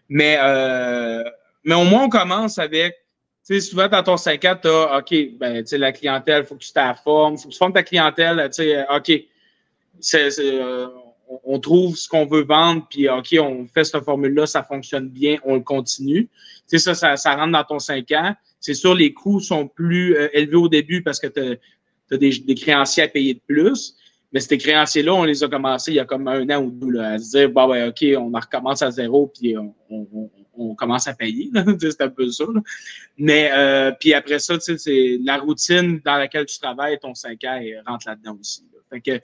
[0.09, 1.23] Mais, euh,
[1.63, 2.93] mais au moins, on commence avec,
[3.45, 6.43] tu sais, souvent, dans ton 5 ans, tu as, OK, ben, tu sais, la clientèle,
[6.43, 9.11] il faut que tu t'afformes, il faut que tu formes ta clientèle, tu sais, OK,
[9.99, 10.87] c'est, euh,
[11.45, 15.37] on trouve ce qu'on veut vendre, puis OK, on fait cette formule-là, ça fonctionne bien,
[15.45, 16.27] on le continue.
[16.69, 18.35] Tu sais, ça, ça, ça rentre dans ton 5 ans.
[18.59, 21.59] C'est sûr, les coûts sont plus élevés au début parce que tu
[22.11, 23.95] as, des, créanciers à payer de plus.
[24.33, 26.89] Mais ces créanciers-là, on les a commencés il y a comme un an ou deux
[26.89, 30.75] là, à se dire, bah ben, OK, on recommence à zéro, puis on, on, on
[30.75, 31.51] commence à payer.
[31.79, 32.45] c'est un peu ça.
[32.45, 32.61] Là.
[33.17, 37.59] Mais euh, puis après ça, c'est la routine dans laquelle tu travailles, ton 5 ans
[37.85, 38.63] rentre là-dedans aussi.
[38.89, 39.19] Fait que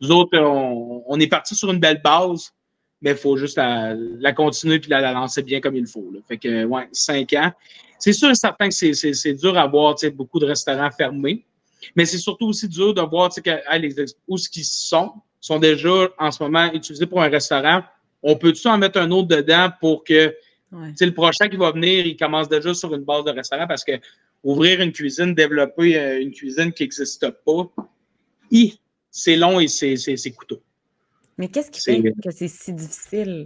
[0.00, 2.52] nous autres, on, on est parti sur une belle base,
[3.00, 6.10] mais il faut juste la, la continuer puis la, la, lancer bien comme il faut.
[6.12, 6.20] Là.
[6.26, 7.52] Fait que ouais, 5 ans.
[7.98, 11.44] C'est sûr et certain que c'est dur à voir beaucoup de restaurants fermés.
[11.96, 13.94] Mais c'est surtout aussi dur de voir que les
[14.28, 17.82] où ce qu'ils sont sont déjà en ce moment utilisés pour un restaurant.
[18.22, 20.34] On peut-tu en mettre un autre dedans pour que
[20.72, 23.92] le prochain qui va venir, il commence déjà sur une base de restaurant parce que
[24.42, 27.72] ouvrir une cuisine, développer euh, une cuisine qui n'existe pas,
[29.10, 30.60] c'est long et c'est coûteux.
[31.38, 33.44] Mais qu'est-ce qui fait que c'est si difficile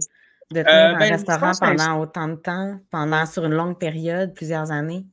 [0.51, 4.33] de tenir euh, un ben, restaurant pendant autant de temps, pendant sur une longue période,
[4.33, 5.05] plusieurs années?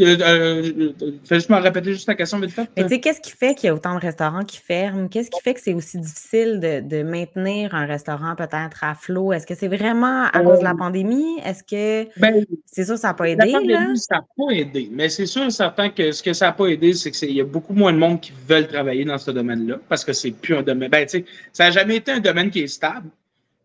[0.00, 0.92] Euh, euh,
[1.24, 3.70] fais juste me répéter juste la question Mais tu sais, qu'est-ce qui fait qu'il y
[3.70, 5.08] a autant de restaurants qui ferment?
[5.08, 9.32] Qu'est-ce qui fait que c'est aussi difficile de, maintenir un restaurant peut-être à flot?
[9.32, 11.38] Est-ce que c'est vraiment à cause de la euh, pandémie?
[11.44, 13.46] Est-ce que ben, c'est sûr ça n'a pas aidé?
[13.46, 14.88] La pandémie, ça n'a pas aidé.
[14.92, 17.40] Mais c'est sûr et certain que ce que ça n'a pas aidé, c'est qu'il y
[17.40, 20.56] a beaucoup moins de monde qui veulent travailler dans ce domaine-là parce que c'est plus
[20.56, 20.90] un domaine.
[20.90, 21.06] Ben,
[21.52, 23.10] ça n'a jamais été un domaine qui est stable.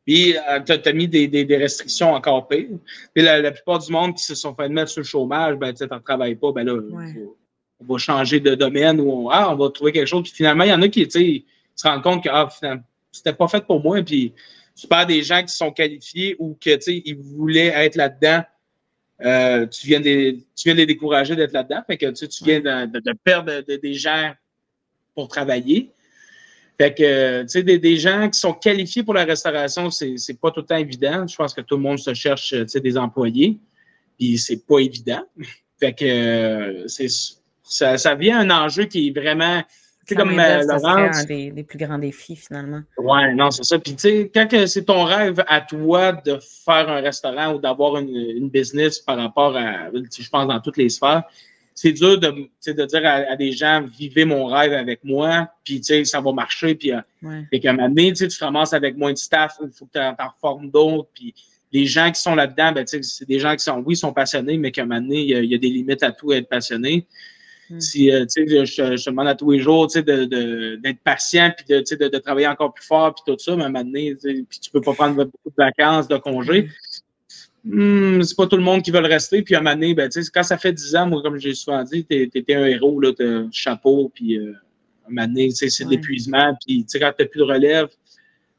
[0.06, 2.78] Puis, euh, tu as, mis des, des, des, restrictions encore pires.
[3.14, 5.74] Puis, la, la, plupart du monde qui se sont fait mettre sur le chômage, ben,
[5.74, 6.80] tu ne travailles pas, ben là,
[7.80, 10.24] on va changer de domaine ou on, ah, on va trouver quelque chose.
[10.24, 12.50] Puis, finalement, il y en a qui, tu se rendent compte que, ah,
[13.12, 14.04] c'était pas fait pour moi.
[14.04, 14.32] Puis,
[14.76, 18.44] tu parles des gens qui sont qualifiés ou que, tu sais, ils voulaient être là-dedans.
[19.22, 21.82] Euh, tu, viens de, tu viens de les décourager d'être là-dedans.
[21.88, 24.34] Fait que, tu, tu viens de, de, de perdre des gens
[25.16, 25.95] pour travailler.
[26.78, 30.52] Fait que, tu sais, des, des, gens qui sont qualifiés pour la restauration, c'est, pas
[30.52, 31.26] tout le temps évident.
[31.26, 33.58] Je pense que tout le monde se cherche, tu sais, des employés.
[34.18, 35.24] Puis c'est pas évident.
[35.80, 37.08] Fait que, c'est,
[37.64, 39.62] ça, ça vient un enjeu qui est vraiment,
[40.08, 41.18] c'est comme euh, Laurence.
[41.18, 42.82] un des, des, plus grands défis, finalement.
[42.98, 43.80] Ouais, non, c'est ça.
[43.80, 47.98] Puis, tu sais, quand c'est ton rêve à toi de faire un restaurant ou d'avoir
[47.98, 51.24] une, une business par rapport à, je pense, dans toutes les sphères,
[51.76, 52.28] c'est dur de,
[52.66, 56.94] de dire à, des gens vivez mon rêve avec moi, puis ça va marcher, puis
[56.94, 57.60] euh, ouais.
[57.60, 60.00] qu'à un moment donné, tu te ramasses avec moins de staff, il faut que tu
[60.00, 61.36] en formes d'autres, puis
[61.74, 64.72] les gens qui sont là-dedans, ben, c'est des gens qui sont, oui, sont passionnés, mais
[64.72, 67.06] qu'à un moment donné, il y, a, des limites à tout être passionné.
[67.70, 67.80] Hmm.
[67.82, 71.66] Si euh, je, je, je demande à tous les jours d'être de, de, patient puis
[71.68, 74.16] de, de, de, travailler encore plus fort puis tout ça, mais à un moment donné,
[74.16, 76.70] puis tu peux pas prendre beaucoup de vacances, de congés.
[77.66, 78.22] Hmm.
[78.22, 79.42] C'est pas tout le monde qui veut le rester.
[79.42, 81.84] Puis à un moment donné, ben, quand ça fait 10 ans, moi, comme j'ai souvent
[81.84, 84.54] dit, tu étais un héros, là, un chapeau, puis euh,
[85.04, 86.56] à un moment donné, c'est de l'épuisement.
[86.66, 87.88] Puis quand tu plus de relève,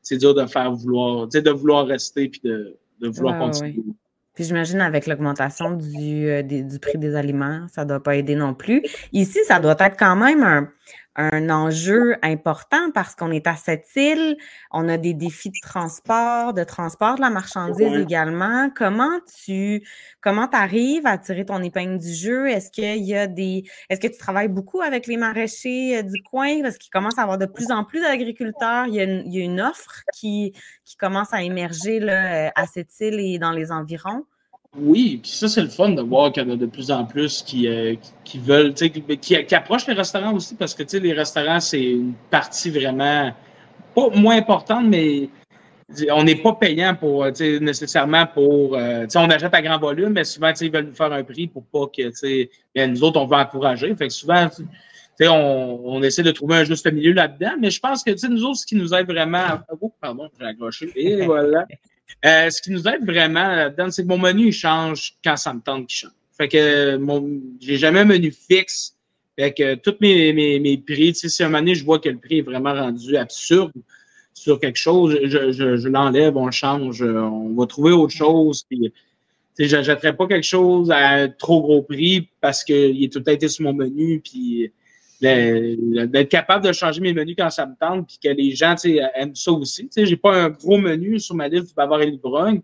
[0.03, 3.77] c'est dur de faire vouloir, de vouloir rester puis de, de vouloir continuer.
[4.35, 8.35] Puis j'imagine avec l'augmentation du, euh, du prix des aliments, ça ne doit pas aider
[8.35, 8.83] non plus.
[9.13, 10.69] Ici, ça doit être quand même un,
[11.17, 14.37] un enjeu important parce qu'on est à cette île,
[14.71, 18.71] on a des défis de transport, de transport de la marchandise également.
[18.77, 19.87] Comment tu
[20.21, 22.49] comment arrives à tirer ton épingle du jeu?
[22.49, 26.23] Est-ce qu'il y a des est-ce que tu travailles beaucoup avec les maraîchers euh, du
[26.23, 26.63] coin?
[26.63, 28.87] Parce qu'il commence à avoir de plus en plus d'agriculteurs.
[28.87, 30.53] Il, il, y a une offre qui,
[30.85, 34.27] qui commence à émerger là, à cette île et dans les environs.
[34.79, 37.05] Oui, puis ça, c'est le fun de voir qu'il y en a de plus en
[37.05, 37.95] plus qui, euh,
[38.37, 43.33] veulent, qui, qui, approchent les restaurants aussi, parce que les restaurants, c'est une partie vraiment
[43.95, 45.31] pas moins importante, mais
[46.11, 48.77] on n'est pas payant pour nécessairement pour.
[48.77, 51.65] Euh, on achète à grand volume, mais souvent, ils veulent nous faire un prix pour
[51.65, 53.95] pas que nous autres, on veut encourager.
[53.95, 54.49] Fait que souvent,
[55.21, 58.59] on, on essaie de trouver un juste milieu là-dedans, mais je pense que nous autres,
[58.59, 59.61] ce qui nous aide vraiment.
[59.81, 60.93] Oh, pardon, j'ai accroché.
[60.97, 61.67] Et voilà.
[62.25, 65.53] Euh, ce qui nous aide vraiment là-dedans, c'est que mon menu il change quand ça
[65.53, 66.13] me tente qu'il change.
[66.37, 68.95] Fait que mon, j'ai jamais un menu fixe.
[69.39, 72.19] Fait que tous mes, mes, mes prix, si un moment donné, je vois que le
[72.19, 73.73] prix est vraiment rendu absurde
[74.33, 78.65] sur quelque chose, je, je, je l'enlève, on le change, on va trouver autre chose.
[78.69, 78.93] Puis,
[79.59, 83.49] je n'achèterai pas quelque chose à trop gros prix parce qu'il est tout à été
[83.49, 84.21] sur mon menu.
[84.21, 84.71] Puis
[85.21, 88.75] d'être capable de changer mes menus quand ça me tente, puis que les gens
[89.15, 89.89] aiment ça aussi.
[89.97, 92.61] Je n'ai pas un gros menu sur ma liste du Bavard et l'Ivrogne,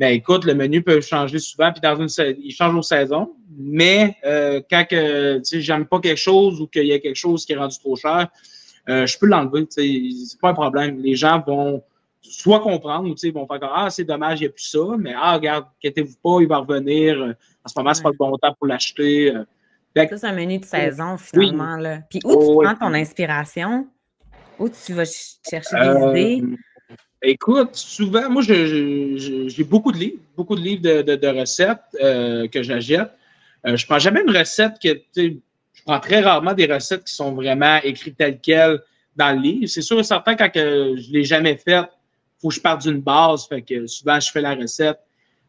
[0.00, 2.08] mais écoute, le menu peut changer souvent, puis dans une
[2.42, 3.34] il change aux saisons.
[3.54, 7.52] Mais euh, quand que j'aime pas quelque chose ou qu'il y a quelque chose qui
[7.52, 8.28] est rendu trop cher,
[8.88, 9.66] euh, je peux l'enlever.
[9.68, 11.02] C'est pas un problème.
[11.02, 11.82] Les gens vont
[12.22, 14.96] soit comprendre ou ils vont faire comme Ah, c'est dommage, il n'y a plus ça,
[14.98, 17.34] mais ah, regarde, inquiétez-vous pas, il va revenir.
[17.62, 19.34] En ce moment, c'est pas le bon temps pour l'acheter.
[19.96, 21.76] Ça, c'est un menu de saison, finalement.
[21.76, 22.00] Là.
[22.08, 23.88] Puis où tu oh, prends ton inspiration?
[24.58, 26.44] Où tu vas chercher des euh, idées?
[27.22, 33.10] Écoute, souvent, moi, j'ai beaucoup de livres, beaucoup de livres de, recettes euh, que j'achète.
[33.66, 37.14] Euh, je ne prends jamais une recette que, je prends très rarement des recettes qui
[37.14, 38.80] sont vraiment écrites telles quelles
[39.16, 39.66] dans le livre.
[39.66, 42.60] C'est sûr et certain, quand que je ne l'ai jamais faite, il faut que je
[42.60, 43.46] parte d'une base.
[43.48, 44.98] Fait que souvent, je fais la recette.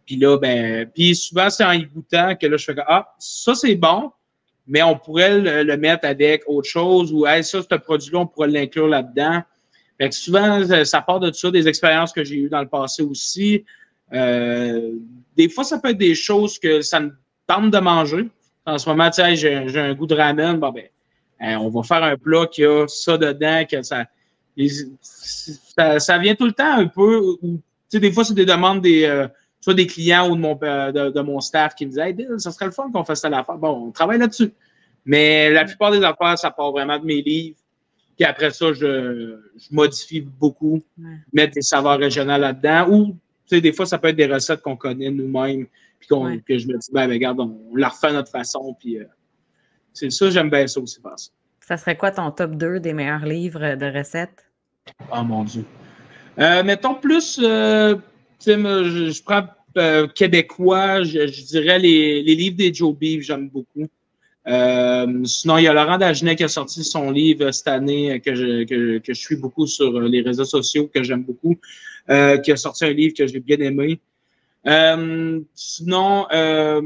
[0.05, 3.13] Puis là, ben, puis souvent, c'est en y goûtant que là, je fais que, ah,
[3.19, 4.11] ça, c'est bon
[4.71, 8.47] mais on pourrait le, mettre avec autre chose ou hey, ça, ce produit-là, on pourrait
[8.47, 9.41] l'inclure là-dedans.
[9.99, 13.65] Fait souvent, ça part de ça, des expériences que j'ai eues dans le passé aussi.
[14.13, 14.93] Euh,
[15.35, 17.11] des fois, ça peut être des choses que ça me
[17.47, 18.29] tente de manger.
[18.65, 20.87] En ce moment, tu sais, j'ai, un goût de ramen, bon ben,
[21.59, 24.05] on va faire un plat qui a ça dedans, que ça,
[25.99, 27.35] ça, vient tout le temps un peu.
[27.41, 29.27] Tu sais, des fois, c'est des demandes des, euh,
[29.61, 32.35] soit des clients ou de mon, euh, de, mon staff qui me disaient Hey Bill,
[32.37, 33.57] ça serait le fun qu'on fasse telle affaire.
[33.57, 34.51] Bon, on travaille là-dessus.
[35.05, 37.57] Mais la plupart des affaires, ça part vraiment de mes livres.
[38.17, 40.83] Puis après ça, je, je modifie beaucoup,
[41.31, 42.89] mettre des saveurs régionales là-dedans.
[42.89, 45.65] Ou, tu sais, des fois, ça peut être des recettes qu'on connaît nous-mêmes,
[45.99, 48.75] puis que je me dis, ben, regarde, on, la refait à notre façon.
[48.79, 49.05] Puis euh,
[49.93, 51.31] c'est ça, j'aime bien ça aussi faire ça.
[51.61, 54.45] Ça serait quoi ton top 2 des meilleurs livres de recettes?
[55.15, 55.65] Oh mon Dieu.
[56.39, 57.95] Euh, mettons plus euh,
[58.45, 59.43] je, je, prends
[59.77, 63.87] euh, québécois, je, dirais les, livres des Joe Beef, j'aime beaucoup.
[64.47, 68.35] Euh, sinon, il y a Laurent Dagenet qui a sorti son livre cette année que
[68.35, 71.57] je, suis beaucoup sur les réseaux sociaux, que j'aime beaucoup,
[72.09, 73.99] euh, qui a sorti un livre que j'ai bien aimé.
[74.67, 76.81] Euh, sinon, euh,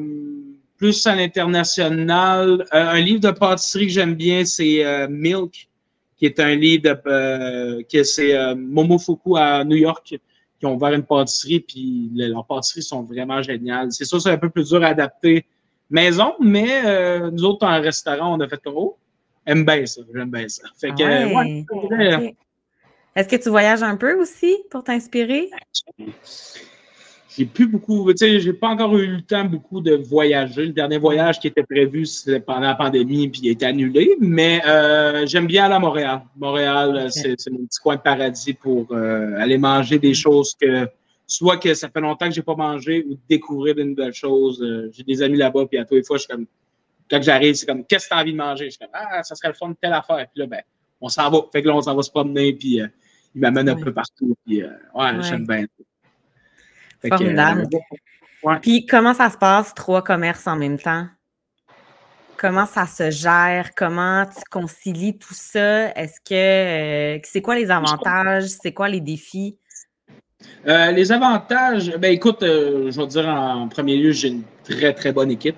[0.77, 5.69] plus à l'international, un livre de pâtisserie que j'aime bien, c'est Milk,
[6.17, 10.15] qui est un livre de, que c'est Momofuku à New York
[10.59, 13.91] qui ont ouvert une pâtisserie, puis leurs pâtisseries sont vraiment géniales.
[13.91, 15.45] C'est sûr, c'est un peu plus dur à adapter
[15.89, 18.97] maison, mais euh, nous autres, en restaurant, on a fait trop.
[19.45, 20.63] J'aime bien ça, j'aime bien ça.
[20.79, 22.33] Fait que,
[23.15, 25.49] Est-ce que tu voyages un peu aussi pour t'inspirer?
[27.37, 30.67] J'ai plus beaucoup, tu sais, j'ai pas encore eu le temps beaucoup de voyager.
[30.67, 34.15] Le dernier voyage qui était prévu, c'était pendant la pandémie, puis il a été annulé.
[34.19, 36.21] Mais euh, j'aime bien aller à Montréal.
[36.37, 40.87] Montréal, c'est, mon petit coin de paradis pour euh, aller manger des choses que,
[41.27, 44.61] soit que ça fait longtemps que j'ai pas mangé ou découvrir de nouvelles choses.
[44.61, 46.45] Euh, j'ai des amis là-bas, puis à tous les fois, je suis comme,
[47.09, 48.65] quand j'arrive, c'est comme, qu'est-ce que tu as envie de manger?
[48.65, 50.25] Je suis comme, ah, ça serait le fun de telle affaire.
[50.33, 50.61] Puis là, ben,
[51.01, 51.39] on s'en va.
[51.51, 52.79] Fait que là, on s'en va se promener, puis
[53.35, 54.35] il m'amène un peu partout.
[54.45, 55.65] Puis, ouais, j'aime bien.
[57.09, 57.67] Formidable.
[58.61, 61.07] Puis comment ça se passe, trois commerces en même temps?
[62.37, 63.73] Comment ça se gère?
[63.75, 65.91] Comment tu concilies tout ça?
[65.95, 68.47] Est-ce que euh, c'est quoi les avantages?
[68.61, 69.57] C'est quoi les défis?
[70.67, 74.93] Euh, les avantages, ben écoute, euh, je vais dire en premier lieu, j'ai une très,
[74.93, 75.55] très bonne équipe.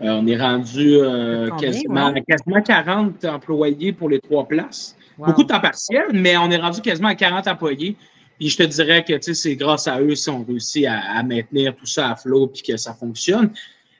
[0.00, 0.98] on est rendu
[1.60, 4.96] quasiment, quasiment, 40 employés pour les trois places.
[5.18, 7.96] Beaucoup de temps partiel, mais on est rendu quasiment à 40 employés.
[8.42, 11.86] Puis je te dirais que c'est grâce à eux si on réussit à, maintenir tout
[11.86, 13.52] ça à flot et que ça fonctionne.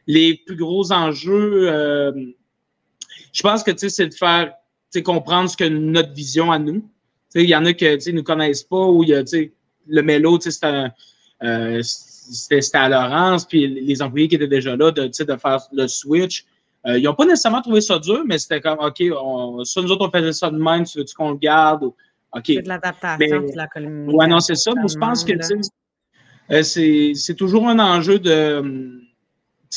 [0.09, 2.11] Les plus gros enjeux, euh,
[3.33, 4.53] je pense que c'est de faire
[5.05, 6.85] comprendre ce que notre vision à nous.
[7.37, 10.89] Il y en a qui ne nous connaissent pas ou le mélo, c'était
[11.45, 11.83] euh,
[12.73, 16.47] à Laurence, puis les employés qui étaient déjà là de, de faire le switch.
[16.89, 18.99] Euh, ils n'ont pas nécessairement trouvé ça dur, mais c'était comme OK,
[19.65, 21.93] ça, nous autres, on faisait ça de même, tu veux-tu qu'on le garde?
[22.35, 22.45] OK.
[22.47, 24.19] C'est de l'adaptation, de la communication.
[24.19, 24.73] Ouais, non, c'est ça.
[24.75, 25.33] Moi, je pense que
[26.51, 29.01] euh, c'est toujours un enjeu de,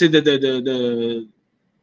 [0.01, 1.27] de, de, de,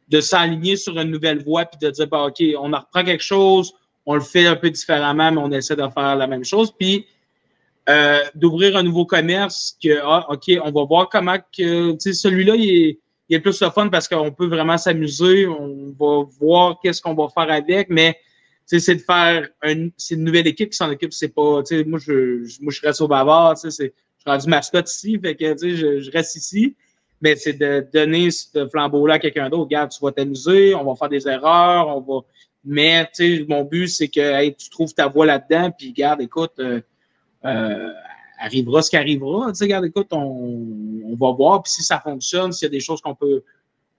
[0.09, 3.73] de s'aligner sur une nouvelle voie puis de dire bah, OK, on reprend quelque chose,
[4.05, 6.71] on le fait un peu différemment, mais on essaie de faire la même chose.
[6.77, 7.05] Puis
[7.89, 12.69] euh, d'ouvrir un nouveau commerce que ah, OK, on va voir comment que celui-là, il
[12.69, 17.01] est, il est plus le fun parce qu'on peut vraiment s'amuser, on va voir qu'est-ce
[17.01, 18.17] qu'on va faire avec, mais
[18.65, 21.13] c'est de faire une, c'est une nouvelle équipe qui s'en occupe.
[21.13, 23.91] C'est pas, moi, je, moi, je reste au bavard, je suis
[24.25, 26.75] rendu mascotte ici, fait que je, je reste ici.
[27.21, 29.63] Mais c'est de donner ce flambeau-là à quelqu'un d'autre.
[29.63, 32.25] Regarde, tu vas t'amuser, on va faire des erreurs, on va.
[32.65, 33.09] Mais
[33.47, 36.81] mon but, c'est que tu trouves ta voie là-dedans, puis garde, écoute, euh,
[37.45, 37.89] euh,
[38.39, 39.51] arrivera ce qui arrivera.
[39.59, 41.63] Regarde, écoute, on, on, va voir.
[41.63, 43.43] Puis si ça fonctionne, s'il y a des choses qu'on peut.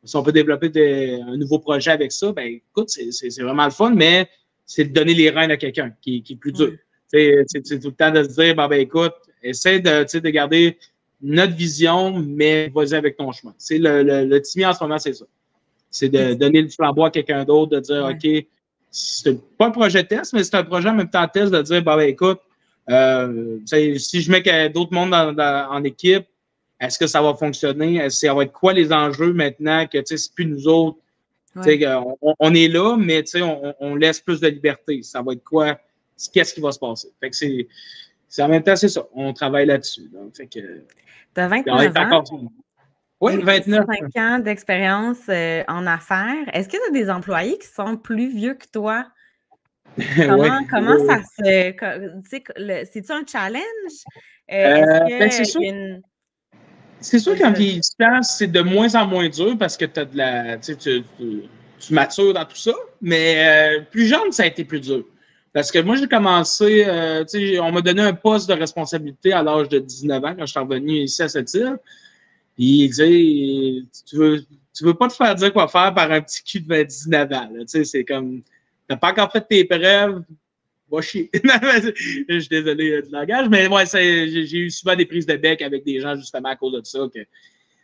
[0.07, 3.94] Si on peut développer un nouveau projet avec ça, ben écoute, c'est vraiment le fun,
[3.94, 4.29] mais
[4.66, 6.72] c'est de donner les rênes à quelqu'un qui, qui, est plus dur.
[7.09, 7.44] C'est
[7.81, 10.79] tout le temps de se dire, ben, ben écoute, essaie de, de garder
[11.22, 13.55] notre vision, mais vas-y avec ton chemin.
[13.59, 15.24] C'est le, le, le en ce moment, c'est ça.
[15.90, 18.46] C'est de donner le flambeau à quelqu'un d'autre, de dire, OK,
[18.90, 21.83] c'est pas un projet test, mais c'est un projet en même temps test de dire,
[21.83, 22.40] ben, ben écoute,
[22.90, 26.27] euh, si je mets d'autres mondes en équipe,
[26.81, 28.11] est-ce que ça va fonctionner?
[28.11, 30.98] Ça va être quoi les enjeux maintenant que c'est plus nous autres?
[31.56, 35.02] On, est là, mais on, on laisse plus de liberté.
[35.02, 35.78] Ça va être quoi?
[36.32, 37.08] Qu'est-ce qui va se passer?
[37.20, 39.06] Fait que c'est en même temps, c'est ça.
[39.14, 40.10] On travaille là-dessus.
[40.34, 40.80] Tu
[41.36, 42.24] as 29 ans.
[43.20, 43.86] Oui, 29.
[43.86, 46.44] 5 ans d'expérience euh, en affaires.
[46.52, 49.06] Est-ce que tu as des employés qui sont plus vieux que toi?
[50.16, 52.84] Comment, comment ça se.
[52.84, 53.62] C'est-tu un challenge?
[54.50, 55.60] Euh, euh, ben, c'est sûr.
[57.04, 60.56] C'est sûr qu'en vieillissant, c'est de moins en moins dur parce que as de la,
[60.56, 61.04] tu, tu,
[61.78, 62.72] tu, matures dans tout ça.
[63.02, 65.04] Mais euh, plus jeune, ça a été plus dur.
[65.52, 66.86] Parce que moi, j'ai commencé,
[67.60, 70.60] on m'a donné un poste de responsabilité à l'âge de 19 ans quand je suis
[70.60, 71.76] revenu ici à cette île.
[72.54, 76.22] Puis il dit tu veux, tu veux pas te faire dire quoi faire par un
[76.22, 77.50] petit cul de 19 ans.
[77.66, 78.42] C'est comme
[78.88, 80.22] T'as pas encore fait tes preuves,
[81.02, 81.30] chier.
[81.35, 85.62] je suis désolé euh, du langage, mais moi, j'ai eu souvent des prises de bec
[85.62, 87.07] avec des gens justement à cause de ça.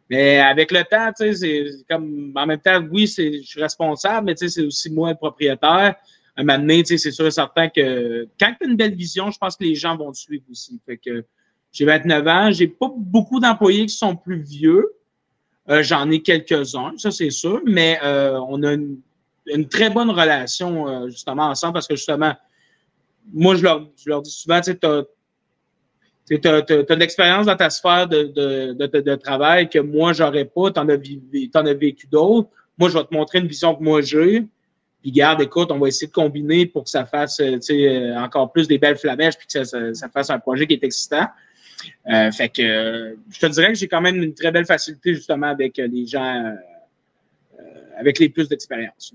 [0.08, 4.26] mais avec le temps, tu sais, c'est comme en même temps, oui, je suis responsable,
[4.26, 5.94] mais tu sais, c'est aussi moi le propriétaire.
[6.36, 8.76] À un moment donné, tu sais, c'est sûr et certain que quand tu as une
[8.76, 10.80] belle vision, je pense que les gens vont te suivre aussi.
[10.86, 11.24] Fait que
[11.72, 14.90] j'ai 29 ans, j'ai pas beaucoup d'employés qui sont plus vieux.
[15.68, 18.72] Euh, j'en ai quelques-uns, ça c'est sûr, mais euh, on a
[19.46, 22.34] une très bonne relation justement ensemble parce que justement,
[23.32, 27.70] moi, je leur, je leur dis souvent, tu sais, tu as, de l'expérience dans ta
[27.70, 32.48] sphère de, de, de, travail que moi, j'aurais pas, tu en, as vécu d'autres.
[32.78, 34.44] Moi, je vais te montrer une vision que moi j'ai.
[35.02, 38.52] Puis garde, écoute, on va essayer de combiner pour que ça fasse euh, sais, encore
[38.52, 41.26] plus des belles flamèches puis que ça, ça, fasse un projet qui est excitant.
[42.12, 45.46] Euh, fait que je te dirais que j'ai quand même une très belle facilité justement
[45.46, 46.54] avec les gens
[48.00, 49.14] avec les plus d'expérience.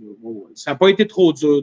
[0.53, 1.61] Ça n'a pas été trop dur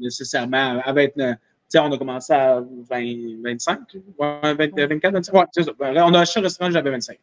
[0.00, 1.36] nécessairement à 29.
[1.74, 3.80] On a commencé à 20, 25,
[4.18, 5.34] 24, 25.
[5.34, 5.72] Ouais, c'est ça.
[5.78, 7.18] On a acheté un restaurant, j'avais 25.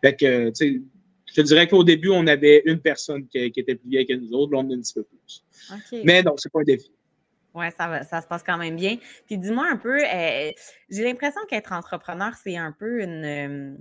[0.00, 4.06] Fait que, je te dirais qu'au début, on avait une personne qui, était plus vieille
[4.06, 5.44] que nous autres, là, on a un petit peu plus.
[6.04, 6.90] Mais non, c'est pas un défi.
[7.54, 8.98] Oui, ça, ça se passe quand même bien.
[9.26, 10.52] Puis dis-moi un peu, euh,
[10.90, 13.24] j'ai l'impression qu'être entrepreneur, c'est un peu une.
[13.24, 13.76] Euh,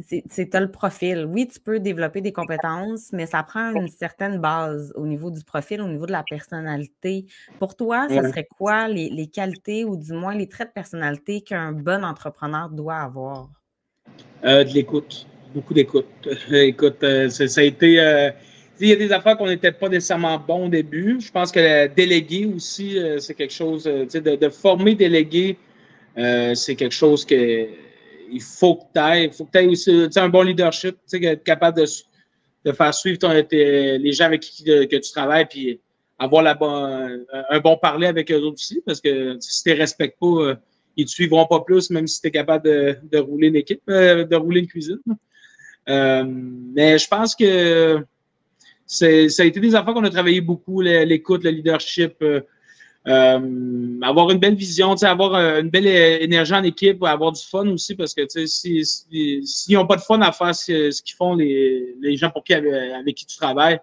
[0.00, 1.26] c'est le profil.
[1.28, 5.42] Oui, tu peux développer des compétences, mais ça prend une certaine base au niveau du
[5.44, 7.26] profil, au niveau de la personnalité.
[7.58, 11.72] Pour toi, ce serait quoi les, qualités ou du moins les traits de personnalité qu'un
[11.72, 13.48] bon entrepreneur doit avoir?
[14.44, 16.06] Euh, de l'écoute, beaucoup d'écoute.
[16.52, 18.00] Écoute, euh, ça a été.
[18.00, 18.30] Euh,
[18.80, 21.20] il y a des affaires qu'on n'était pas nécessairement bon au début.
[21.20, 23.84] Je pense que déléguer aussi, c'est quelque chose.
[23.84, 25.56] De, de, former déléguer,
[26.16, 27.68] c'est quelque chose que
[28.32, 31.86] il faut que tu ailles, faut que tu aussi un bon leadership, être capable de,
[32.64, 33.18] de faire suivre
[33.50, 35.80] les gens avec qui que tu travailles, puis
[36.18, 36.58] avoir la
[37.50, 40.54] un bon parler avec eux aussi, parce que si tu ne respectes pas, euh,
[40.96, 43.56] ils ne te suivront pas plus, même si tu es capable de, de, rouler une
[43.56, 45.00] équipe, euh, de rouler une cuisine.
[45.88, 48.04] Euh, mais je pense que
[48.86, 52.22] ça a été des affaires qu'on a travaillé beaucoup, l'écoute, le leadership,
[53.08, 57.66] euh, avoir une belle vision, avoir euh, une belle énergie en équipe, avoir du fun
[57.68, 61.96] aussi, parce que s'ils si, n'ont pas de fun à faire ce, qu'ils font, les,
[62.00, 63.80] les, gens pour qui, avec, qui tu travailles,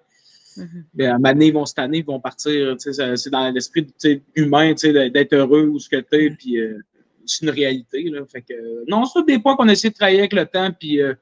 [0.59, 1.05] Mm-hmm.
[1.05, 2.75] À un donné, ils vont cette année, ils vont partir.
[2.77, 3.87] C'est dans l'esprit
[4.35, 6.79] humain d'être heureux où ce que tu es, puis euh,
[7.25, 8.03] c'est une réalité.
[8.03, 8.25] Là.
[8.25, 11.13] Fait que, non, c'est des points qu'on essaie de travailler avec le temps, puis euh,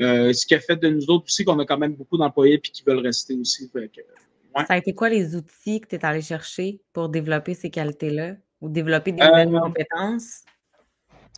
[0.00, 2.58] euh, ce qui a fait de nous autres aussi qu'on a quand même beaucoup d'employés
[2.58, 3.68] puis qui veulent rester aussi.
[3.72, 4.00] Fait que,
[4.56, 8.34] Ça a été quoi les outils que tu es allé chercher pour développer ces qualités-là
[8.60, 10.42] ou développer des nouvelles compétences?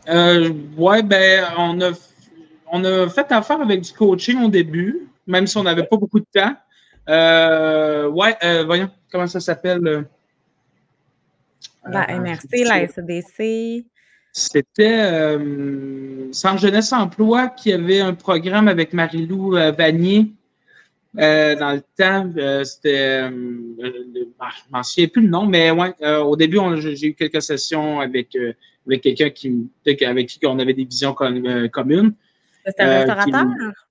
[0.06, 1.92] oui, ben, on a,
[2.70, 6.20] on a fait affaire avec du coaching au début, même si on n'avait pas beaucoup
[6.20, 6.54] de temps.
[7.08, 9.86] Euh, ouais, euh, voyons, comment ça s'appelle?
[9.86, 10.02] Euh,
[11.86, 13.86] la MRC, la SEDC.
[14.32, 20.32] C'était euh, Centre Jeunesse Emploi qui avait un programme avec Marie-Lou Vanier
[21.14, 22.64] dans le temps.
[22.64, 23.30] C'était,
[24.40, 28.00] ah, je m'en souviens plus le nom, mais ouais, au début, j'ai eu quelques sessions
[28.00, 28.36] avec,
[28.86, 29.68] avec quelqu'un qui,
[30.04, 32.14] avec qui on avait des visions communes.
[32.66, 33.44] C'était un restaurateur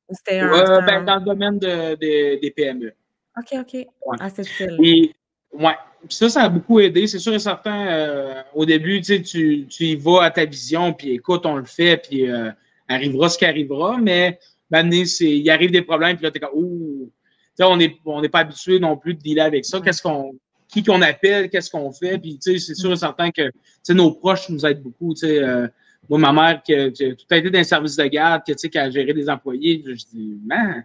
[0.10, 0.86] ou c'était un.
[0.86, 2.94] Ben, dans le domaine de, des PME.
[3.38, 3.74] OK, OK.
[3.74, 4.18] Ouais.
[4.20, 4.46] Ah, c'est
[4.84, 5.14] Et,
[5.54, 5.76] ouais.
[6.10, 7.08] ça, ça a beaucoup aidé.
[7.08, 11.12] C'est sûr et certain, euh, au début, tu, tu y vas à ta vision, puis
[11.12, 12.52] écoute, on le fait, puis euh,
[12.88, 14.40] arrivera ce qui arrivera, mais
[14.74, 17.12] maintenant, il arrive des problèmes, puis là, t'es comme, ouh,
[17.60, 19.80] on n'est on pas habitué non plus de dealer avec ça.
[19.80, 20.34] Qu'est-ce qu'on,
[20.68, 23.52] qui qu'on appelle, qu'est-ce qu'on fait, puis tu sais, c'est sûr et certain que,
[23.90, 25.38] nos proches nous aident beaucoup, tu sais.
[25.38, 25.68] Euh,
[26.10, 28.78] moi, ma mère, qui a, tout a été dans un service de garde, qui, qui
[28.78, 30.84] a géré des employés, je dis, man,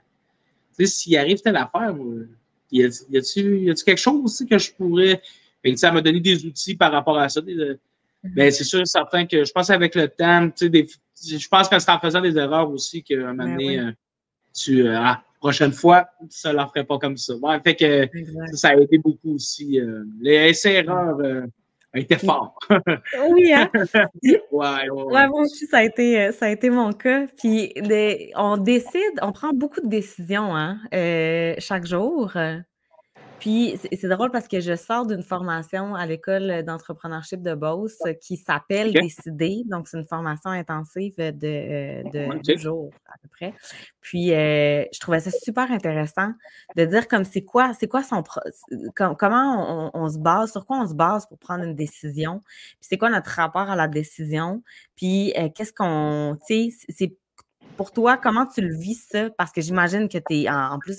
[0.79, 1.95] tu sais, s'il arrive telle affaire,
[2.71, 5.21] y a-tu quelque chose aussi que je pourrais.
[5.77, 7.41] ça m'a donné des outils par rapport à ça.
[7.41, 7.79] Mm-hmm.
[8.23, 10.87] Ben, c'est sûr certain que je pense avec le temps, tu sais,
[11.27, 13.93] je pense que c'est en faisant des erreurs aussi qu'à un moment ben donné, euh,
[14.55, 14.87] tu.
[14.87, 17.35] Euh, ah, prochaine fois, ça ne la ferait pas comme ça.
[17.37, 18.09] Ouais, fait que
[18.57, 19.81] ça, a aidé beaucoup aussi.
[19.81, 21.17] Euh, les essais-erreurs
[21.95, 22.59] a été fort.
[23.31, 23.71] oui, hein?
[24.53, 27.27] ouais, ouais, moi aussi, ça a été, ça a été mon cas.
[27.41, 27.73] Puis
[28.37, 32.33] on décide, on prend beaucoup de décisions hein, euh, chaque jour.
[33.41, 38.37] Puis c'est drôle parce que je sors d'une formation à l'école d'entrepreneurship de Beauce qui
[38.37, 39.63] s'appelle Décider.
[39.67, 43.55] Donc, c'est une formation intensive de, euh, de deux jours à peu près.
[44.01, 46.33] Puis euh, je trouvais ça super intéressant
[46.77, 48.23] de dire comme c'est quoi, c'est quoi son
[48.95, 52.99] comment on, se base, sur quoi on se base pour prendre une décision, puis c'est
[52.99, 54.63] quoi notre rapport à la décision,
[54.97, 57.17] puis euh, qu'est-ce qu'on, tu sais, c'est
[57.77, 59.31] pour toi, comment tu le vis ça?
[59.31, 60.99] Parce que j'imagine que tu es en, plus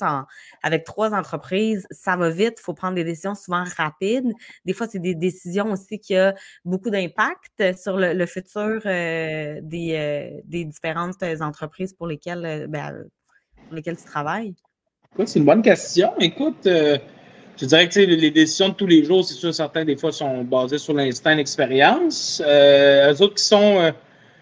[0.64, 4.32] avec trois entreprises, ça va vite, il faut prendre des décisions souvent rapides.
[4.66, 6.34] Des fois, c'est des décisions aussi qui ont
[6.66, 13.04] beaucoup d'impact sur le, futur euh, des, euh, des, différentes entreprises pour lesquelles, euh, ben,
[13.68, 14.56] pour lesquelles tu travailles.
[15.26, 16.14] c'est une bonne question.
[16.20, 20.12] Écoute, je dirais que les décisions de tous les jours, c'est sûr, certains des fois
[20.12, 22.42] sont basées sur l'instinct, l'expérience.
[22.46, 23.94] les autres qui sont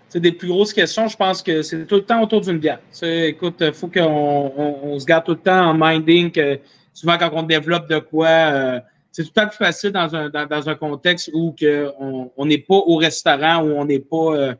[0.10, 2.80] c'est des plus grosses questions, je pense que c'est tout le temps autour d'une bière.
[3.02, 4.54] écoute, il faut qu'on
[4.84, 6.60] on, se garde tout le temps en minding que
[6.94, 8.80] souvent quand on développe de quoi, euh,
[9.12, 12.60] c'est tout le temps plus facile dans un, dans, un contexte où que on n'est
[12.60, 14.54] pas au restaurant, où on n'est pas euh,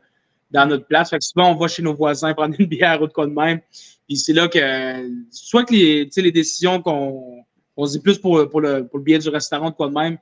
[0.50, 1.10] dans notre place.
[1.10, 3.32] Fait que souvent, on va chez nos voisins prendre une bière ou de quoi de
[3.32, 3.60] même.
[4.06, 4.58] Puis c'est là que,
[5.30, 7.44] soit que les, les décisions qu'on
[7.76, 9.94] on se dit plus pour, pour, le, pour le biais du restaurant de quoi de
[9.94, 10.18] même, euh,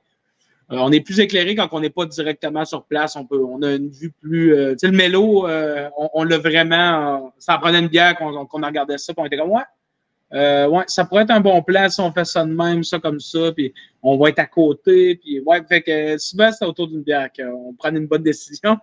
[0.69, 3.15] on est plus éclairé quand on n'est pas directement sur place.
[3.15, 4.53] On peut, on a une vue plus.
[4.53, 7.33] Euh, tu sais, le mélo, euh, on, l'a vraiment.
[7.37, 10.67] ça prenait une bière qu'on qu'on regardait ça, puis on était comme ouais.
[10.67, 13.19] ouais, ça pourrait être un bon plan si on fait ça de même, ça comme
[13.19, 17.03] ça, puis on va être à côté, puis ouais, fait que souvent c'est autour d'une
[17.03, 18.77] bière qu'on prend une bonne décision.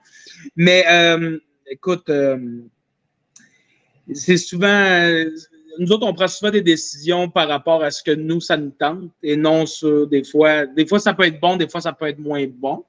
[0.56, 0.86] Mais
[1.66, 2.10] écoute,
[4.14, 5.24] c'est souvent
[5.78, 8.70] nous autres, on prend souvent des décisions par rapport à ce que nous, ça nous
[8.70, 10.66] tente et non sur des fois.
[10.66, 12.84] Des fois, ça peut être bon, des fois, ça peut être moins bon.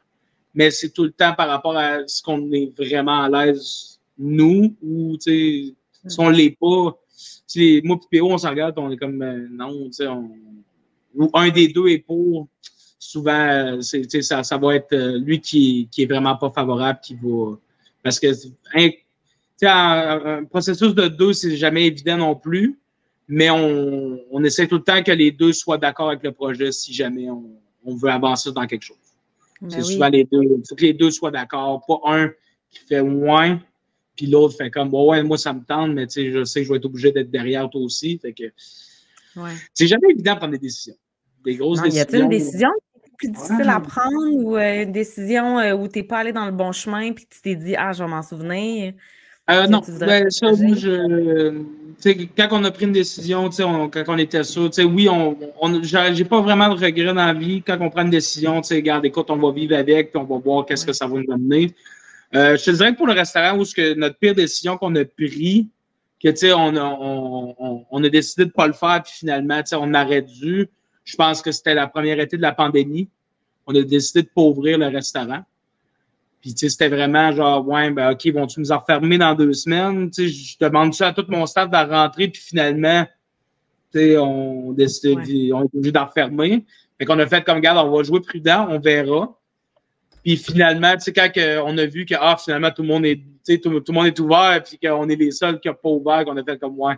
[0.54, 4.74] Mais c'est tout le temps par rapport à ce qu'on est vraiment à l'aise, nous,
[4.82, 6.98] ou, tu sais, si on l'est pas.
[7.56, 11.30] Les, moi et PO, on s'en regarde, on est comme, euh, non, tu sais, ou
[11.34, 12.48] un des deux est pour.
[13.00, 17.16] Souvent, c'est, ça, ça va être euh, lui qui, qui est vraiment pas favorable, qui
[17.16, 17.56] va.
[18.04, 18.28] Parce que
[19.64, 22.80] un, un, processus de deux, c'est jamais évident non plus,
[23.28, 26.72] mais on, on, essaie tout le temps que les deux soient d'accord avec le projet
[26.72, 27.44] si jamais on,
[27.86, 28.98] on veut avancer dans quelque chose.
[29.62, 30.42] Ben c'est souvent les deux.
[30.44, 32.30] Il faut que les deux soient d'accord, pas un
[32.70, 33.62] qui fait moins,
[34.16, 36.62] puis l'autre fait comme bon, ouais, moi ça me tente, mais tu sais, je sais
[36.62, 38.20] que je vais être obligé d'être derrière toi aussi.
[38.20, 39.52] Fait que ouais.
[39.74, 40.96] c'est jamais évident de prendre des décisions.
[41.46, 42.00] Des grosses décisions.
[42.00, 42.70] Y a-t-il une décision
[43.18, 46.46] plus difficile à prendre ou euh, une décision euh, où tu n'es pas allé dans
[46.46, 48.94] le bon chemin puis tu t'es dit Ah, je vais m'en souvenir?
[49.50, 51.64] Euh, non, ben, ça, je,
[52.36, 56.26] quand on a pris une décision, on, quand on était sûr, oui, on, on j'ai
[56.26, 57.62] pas vraiment de regret dans la vie.
[57.62, 60.66] Quand on prend une décision, regarde, écoute, on va vivre avec, puis on va voir
[60.66, 61.74] qu'est-ce que ça va nous amener.
[62.34, 65.06] Euh, je te dirais que pour le restaurant, où que notre pire décision qu'on a
[65.06, 65.70] pris,
[66.22, 69.62] que, tu sais, on a, on, on, a décidé de pas le faire, puis finalement,
[69.62, 70.68] tu sais, on aurait dû.
[71.04, 73.08] Je pense que c'était la première été de la pandémie.
[73.68, 75.44] On a décidé de pas ouvrir le restaurant.
[76.46, 80.12] Puis, tu sais, c'était vraiment genre, ouais, ben, OK, vont-tu nous enfermer dans deux semaines?
[80.12, 83.04] Tu sais, je demande ça à tout mon staff de rentrer, puis finalement,
[83.92, 86.64] tu sais, on décide, on est obligé d'enfermer.
[87.00, 89.36] Fait qu'on a fait comme, regarde, on va jouer prudent, on verra.
[90.24, 91.32] Puis finalement, tu sais, quand
[91.66, 94.20] on a vu que, ah, finalement, tout le monde est, tout, tout, le monde est
[94.20, 96.94] ouvert, puis qu'on est les seuls qui n'ont pas ouvert, qu'on a fait comme, ouais,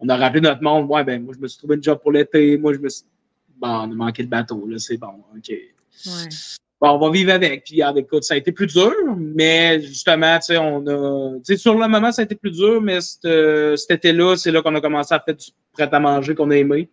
[0.00, 2.12] on a rappelé notre monde, ouais, ben, moi, je me suis trouvé une job pour
[2.12, 3.06] l'été, moi, je me suis,
[3.56, 5.48] bon, on a manqué de bateau, là, c'est bon, OK.
[5.48, 6.28] Ouais.
[6.82, 7.62] Bon, on va vivre avec.
[7.62, 11.44] Puis, regarde, écoute, ça a été plus dur, mais justement, tu sais, on a, tu
[11.44, 14.74] sais, sur le moment, ça a été plus dur, mais cet été-là, c'est là, qu'on
[14.74, 16.90] a commencé à faire du prêt à manger qu'on a aimé.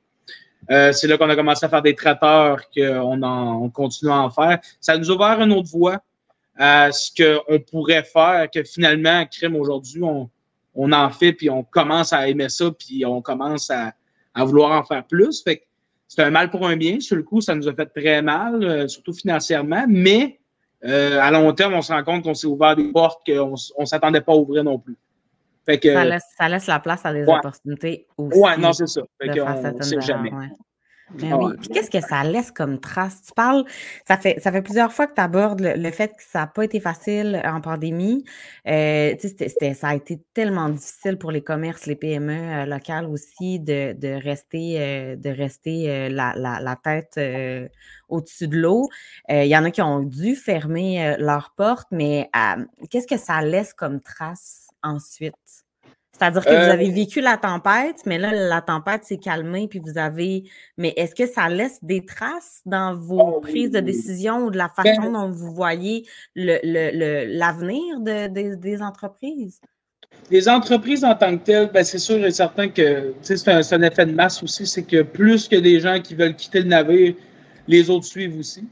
[0.70, 4.30] Euh, c'est là qu'on a commencé à faire des traiteurs, qu'on on continue à en
[4.30, 4.60] faire.
[4.80, 5.98] Ça nous a ouvert une autre voie
[6.56, 10.30] à ce qu'on pourrait faire, que finalement, crime aujourd'hui, on,
[10.76, 13.94] on en fait, puis on commence à aimer ça, puis on commence à,
[14.36, 15.42] à vouloir en faire plus.
[15.42, 15.64] Fait que
[16.10, 17.00] c'est un mal pour un bien.
[17.00, 20.40] Sur le coup, ça nous a fait très mal, euh, surtout financièrement, mais
[20.84, 23.86] euh, à long terme, on se rend compte qu'on s'est ouvert des portes qu'on ne
[23.86, 24.98] s'attendait pas à ouvrir non plus.
[25.66, 28.40] Fait que, ça, laisse, ça, laisse, la place à des opportunités aussi.
[28.40, 29.02] Oui, non, c'est ça.
[29.22, 30.32] Fait que on sait jamais.
[31.12, 31.54] Ben oui.
[31.60, 33.22] Puis qu'est-ce que ça laisse comme trace?
[33.24, 33.66] Tu parles,
[34.08, 36.64] ça fait, ça fait plusieurs fois que tu abordes le, fait que ça n'a pas
[36.64, 38.24] été facile en pandémie.
[38.68, 39.16] Euh,
[39.74, 44.22] ça a été tellement difficile pour les commerces, les PME euh, locales aussi de, de
[44.22, 47.20] rester, euh, de rester euh, la, la, la, tête
[48.08, 48.88] au-dessus de l'eau.
[49.30, 52.30] Il y en a qui ont dû fermer leurs portes, mais
[52.90, 55.36] qu'est-ce que ça laisse comme trace ensuite?
[56.20, 59.80] C'est-à-dire que vous euh, avez vécu la tempête, mais là, la tempête s'est calmée, puis
[59.80, 60.44] vous avez.
[60.78, 64.58] Mais est-ce que ça laisse des traces dans vos oh, prises de décision ou de
[64.58, 66.06] la façon ben dont vous voyez
[66.36, 69.62] l'avenir le, des entreprises?
[70.30, 73.82] Les entreprises en tant que telles, ben c'est sûr et certain que c'est un, un,
[73.82, 77.14] effet de masse aussi, c'est que plus que des gens qui veulent quitter le navire,
[77.68, 78.68] les autres suivent aussi.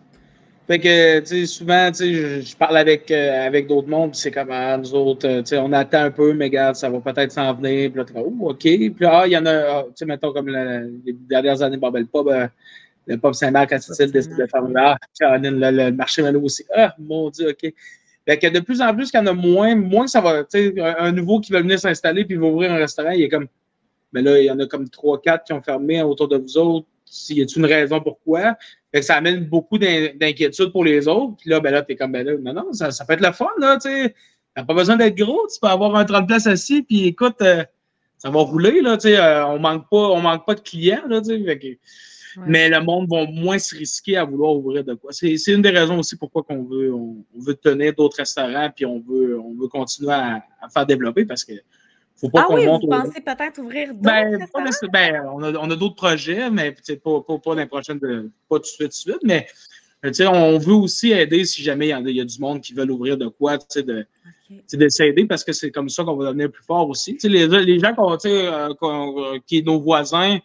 [0.68, 4.32] Fait que, tu sais, souvent, tu sais, je, parle avec, euh, avec d'autres mondes, c'est
[4.32, 7.00] comme, ah, nous autres, euh, tu sais, on attend un peu, mais regarde, ça va
[7.00, 7.90] peut-être s'en venir.
[7.90, 8.60] Puis là, oh, OK.
[8.60, 11.78] Puis là, ah, il y en a, ah, tu sais, mettons, comme les dernières années,
[11.78, 12.48] bon, ben, le pub, euh,
[13.06, 16.66] le pub Saint-Marc, quand il décide de faire, ah, le, le marché Malo aussi.
[16.76, 17.74] Ah, mon Dieu, OK.
[18.28, 20.74] Fait que de plus en plus, qu'il y en a moins, moins ça va, tu
[20.74, 23.30] sais, un, nouveau qui va venir s'installer puis il va ouvrir un restaurant, il est
[23.30, 23.48] comme,
[24.12, 26.58] mais là, il y en a comme trois, quatre qui ont fermé autour de vous
[26.58, 26.88] autres.
[27.06, 28.58] S'il y a une raison pourquoi?
[29.02, 31.36] Ça amène beaucoup d'inquiétude pour les autres.
[31.38, 33.32] Puis là, ben là, t'es comme, ben là, non, non, ça, ça peut être le
[33.32, 34.16] fun, là, tu sais.
[34.56, 37.64] T'as pas besoin d'être gros, tu peux avoir un 30 places assis, puis écoute, euh,
[38.18, 39.18] ça va rouler, là, tu sais.
[39.18, 41.80] Euh, on manque pas, on manque pas de clients, là, tu sais.
[42.46, 45.12] Mais le monde va moins se risquer à vouloir ouvrir de quoi.
[45.12, 49.00] C'est une des raisons aussi pourquoi on veut, on, veut tenir d'autres restaurants, puis on
[49.00, 51.54] veut, on veut continuer à, à faire développer parce que
[52.34, 54.48] ah oui, vous pensez peut-être ouvrir d'autres ben,
[54.92, 58.58] ben, on a, on a d'autres projets, mais pas, pas, pas dans les prochaines, pas
[58.58, 59.48] tout de suite, tout de suite, mais
[60.28, 63.28] on veut aussi aider si jamais il y, a, du monde qui veut ouvrir de
[63.28, 64.06] quoi, de,
[64.74, 64.90] okay.
[64.90, 67.18] s'aider parce que c'est comme ça qu'on va devenir plus fort aussi.
[67.24, 67.94] Les, les gens
[68.26, 70.38] euh, qui sont nos voisins,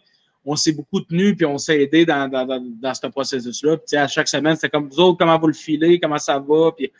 [0.45, 3.77] on s'est beaucoup tenus puis on s'est aidé dans, dans, dans, dans ce processus-là.
[3.93, 6.71] À chaque semaine, c'est comme vous autres, comment vous le filez, comment ça va.
[6.71, 6.91] Puis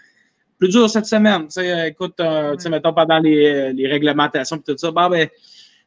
[0.57, 1.49] plus dur cette semaine.
[1.49, 5.27] sais, écoute, euh, sais, mettons, pendant les, les réglementations et tout ça, bah, ben,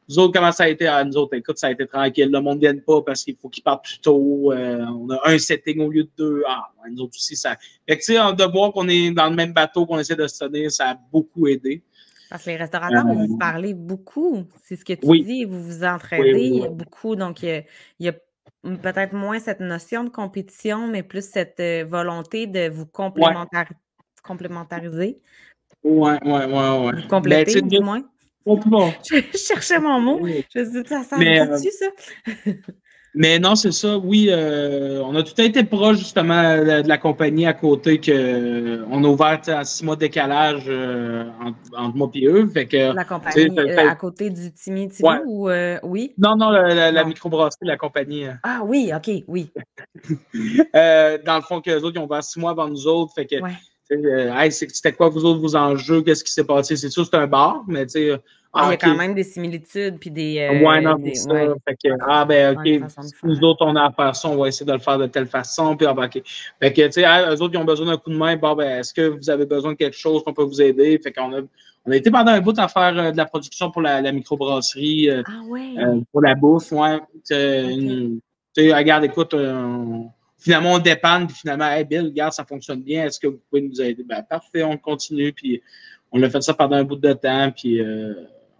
[0.09, 0.87] nous autres, comment ça a été?
[0.87, 2.29] Ah, nous autres, écoute, ça a été tranquille.
[2.31, 4.53] Le monde ne vient pas parce qu'il faut qu'il parte plus tôt.
[4.53, 6.43] Euh, on a un setting au lieu de deux.
[6.47, 7.57] Ah, nous autres aussi, ça.
[7.87, 10.27] Fait que, tu sais, de voir qu'on est dans le même bateau, qu'on essaie de
[10.27, 11.83] se tenir, ça a beaucoup aidé.
[12.29, 14.45] Parce que les restaurateurs, vous vous euh, parlez beaucoup.
[14.63, 15.43] C'est ce que tu dis.
[15.43, 17.15] Vous vous entraidez beaucoup.
[17.15, 17.65] Donc, il
[17.99, 18.13] y a,
[18.63, 23.75] peut-être moins cette notion de compétition, mais plus cette euh, volonté de vous complémentariser
[24.27, 25.19] complémentariser.
[25.83, 27.07] Ouais, ouais, ouais, ouais.
[27.07, 28.03] Compléter, ben, du moins.
[29.09, 30.19] Je cherchais mon mot.
[30.19, 32.51] Je me suis dit, ça sert euh, ça?
[33.13, 33.97] mais non, c'est ça.
[33.97, 38.85] Oui, euh, on a tout été proche, justement, de, la compagnie à côté que euh,
[38.89, 40.69] on a ouvert à six mois de décalage
[41.75, 42.47] entre, moi et eux.
[42.47, 45.49] Fait que, la compagnie à côté du Timmy Timmy ou
[45.83, 46.13] oui?
[46.17, 48.27] Non, non, la, la, microbrasserie, la compagnie.
[48.43, 49.51] Ah oui, OK, oui.
[50.73, 53.13] dans le fond, que les autres, ils ont ouvert six mois avant nous autres.
[53.13, 53.35] Fait que
[53.91, 56.01] euh, c'était quoi vous autres vos enjeux?
[56.01, 56.75] Qu'est-ce qui s'est passé?
[56.75, 58.21] C'est sûr, c'est un bar, mais tu sais.
[58.53, 60.39] Ah, il y a quand même des similitudes puis des.
[60.39, 61.33] Euh, ouais, non, c'est ça.
[61.67, 62.91] Fait que, ah, ben, OK,
[63.23, 65.27] nous autres, on a à faire ça, on va essayer de le faire de telle
[65.27, 65.75] façon.
[65.75, 66.21] Puis, ah, ben, OK.
[66.59, 68.35] Fait que, tu sais, eux autres, ils ont besoin d'un coup de main.
[68.37, 70.99] Bon, ben, est-ce que vous avez besoin de quelque chose qu'on peut vous aider?
[71.03, 71.41] Fait qu'on a,
[71.85, 74.11] on a été pendant un bout à faire euh, de la production pour la, la
[74.11, 75.09] microbrasserie.
[75.11, 75.75] ah, ouais.
[76.11, 76.99] pour la bouffe, ouais.
[77.29, 78.21] Tu
[78.55, 79.35] sais, regarde, écoute,
[80.37, 83.61] finalement, on dépanne, puis finalement, hey Bill, regarde, ça fonctionne bien, est-ce que vous pouvez
[83.61, 84.03] nous aider?
[84.03, 85.61] Ben, parfait, on continue, puis
[86.11, 88.13] on a fait ça pendant un bout de temps, puis euh,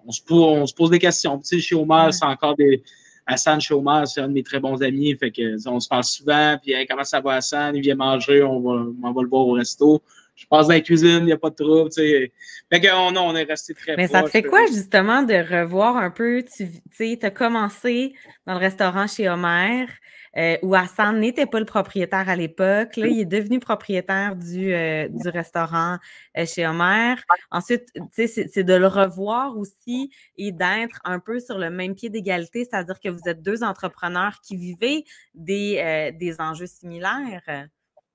[0.06, 1.38] on, se, pose, pose des questions.
[1.40, 2.84] Tu sais, chez Omar, c'est encore des.
[3.30, 5.14] Hassan chez Omar, c'est un de mes très bons amis.
[5.18, 6.58] Fait que, on se parle souvent.
[6.64, 7.76] Puis, comment ça va, Hassan?
[7.76, 10.02] Il vient manger, on va, on va le voir au resto.
[10.34, 11.90] Je passe dans la cuisine, il n'y a pas de trouble.
[11.90, 12.32] Tu sais.
[12.72, 15.98] Fait que, non, on est resté très Mais ça te fait quoi, justement, de revoir
[15.98, 16.42] un peu?
[16.56, 18.14] Tu sais, as commencé
[18.46, 19.90] dans le restaurant chez Omer.
[20.36, 22.98] Euh, où Hassan n'était pas le propriétaire à l'époque.
[22.98, 25.98] Là, il est devenu propriétaire du, euh, du restaurant
[26.38, 27.16] euh, chez Homer.
[27.52, 32.66] Ensuite, c'est de le revoir aussi et d'être un peu sur le même pied d'égalité,
[32.66, 37.68] c'est-à-dire que vous êtes deux entrepreneurs qui vivez des, des enjeux similaires.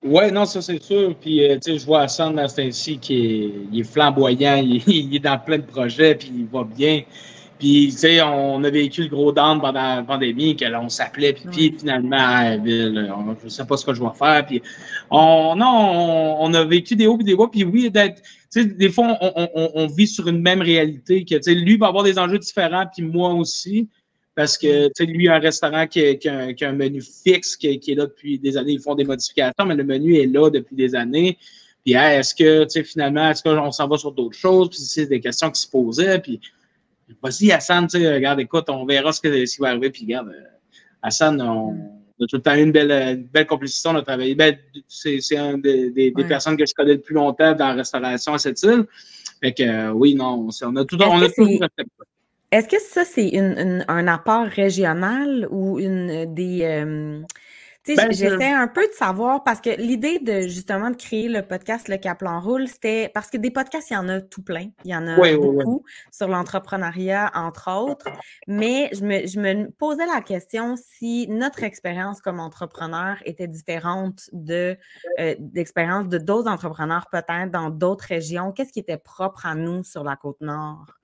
[0.05, 1.15] Oui, non, ça c'est sûr.
[1.17, 5.21] Puis, tu sais, je vois Hassan dans ce ci qui est, flamboyant, il, il, est
[5.21, 7.03] dans plein de projets, puis il va bien.
[7.63, 11.33] Puis, tu sais, on a vécu le gros down pendant la pandémie, que on s'appelait,
[11.33, 14.45] puis, finalement, ah, je sais pas ce que je vais faire.
[14.45, 14.61] Puis,
[15.13, 17.47] on, non, on, a vécu des hauts et des bas.
[17.47, 19.17] Puis oui, d'être, tu sais, des fois,
[19.55, 22.85] on, vit sur une même réalité, que, tu sais, lui va avoir des enjeux différents,
[22.93, 23.89] puis moi aussi.
[24.35, 27.69] Parce que, tu sais, lui, a un restaurant qui, qui, a, un menu fixe, qui,
[27.69, 28.73] est là depuis des années.
[28.73, 31.39] Ils font des modifications, mais le menu est là depuis des années.
[31.85, 34.69] Puis, est-ce que, tu sais, finalement, est-ce qu'on s'en va sur d'autres choses?
[34.69, 36.19] Puis, c'est des questions qui se posaient.
[36.19, 36.41] Puis,
[37.23, 39.91] Vas-y, Hassan, tu sais, regarde, écoute, on verra ce, qui va arriver.
[39.91, 40.45] Puis, regarde, euh,
[41.03, 41.73] Hassan, on,
[42.23, 43.89] a tout le temps eu une belle, belle complicité.
[43.89, 44.35] On a travaillé.
[44.35, 44.57] Ben,
[44.89, 48.63] c'est un des, personnes que je connais le plus longtemps dans la restauration à cette
[48.63, 48.85] île.
[49.41, 51.49] Fait que, euh, oui, non, on a tout, on a tout
[52.53, 53.37] Est-ce que ça, c'est
[53.89, 56.61] un apport régional ou une des.
[56.63, 57.23] Euh,
[57.87, 61.89] ben, j'essaie un peu de savoir parce que l'idée de justement de créer le podcast
[61.89, 64.69] Le Caplan Roule, c'était parce que des podcasts, il y en a tout plein.
[64.85, 68.07] Il y en a beaucoup sur l'entrepreneuriat, entre autres.
[68.47, 74.29] Mais je me, je me, posais la question si notre expérience comme entrepreneur était différente
[74.33, 74.77] de
[75.19, 78.53] euh, d'expérience de d'autres entrepreneurs, peut-être dans d'autres régions.
[78.53, 81.02] Qu'est-ce qui était propre à nous sur la côte nord?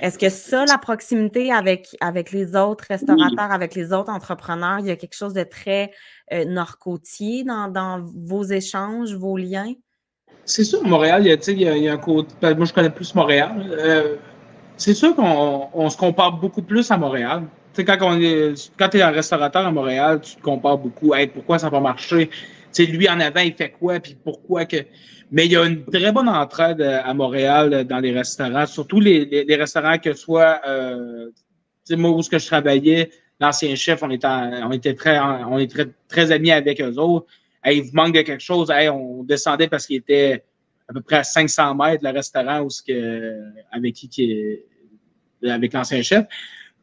[0.00, 4.86] Est-ce que ça, la proximité avec, avec les autres restaurateurs, avec les autres entrepreneurs, il
[4.86, 5.90] y a quelque chose de très
[6.32, 9.74] euh, nord-côtier dans, vos échanges, vos liens?
[10.44, 12.34] C'est sûr, Montréal, il y, a, il y a un côté.
[12.40, 13.66] Ben, moi, je connais plus Montréal.
[13.70, 14.16] Euh,
[14.76, 17.44] c'est sûr qu'on se compare beaucoup plus à Montréal.
[17.76, 21.14] quand on est, quand tu es un restaurateur à Montréal, tu te compares beaucoup.
[21.14, 22.30] Hey, pourquoi ça va marcher?
[22.72, 24.76] Sais, lui en avant, il fait quoi, puis pourquoi que.
[25.32, 28.66] Mais il y a une très bonne entraide euh, à Montréal euh, dans les restaurants,
[28.66, 31.30] surtout les, les, restaurants que soit euh,
[31.90, 35.64] moi où ce que je travaillais, l'ancien chef, on était on était très on
[36.08, 37.26] très, amis avec eux autres.
[37.66, 40.44] il vous manque de quelque chose, on descendait parce qu'il était
[40.88, 43.38] à peu près à 500 mètres le restaurant où ce que
[43.70, 44.58] avec qui, qui
[45.48, 46.26] avec l'ancien chef.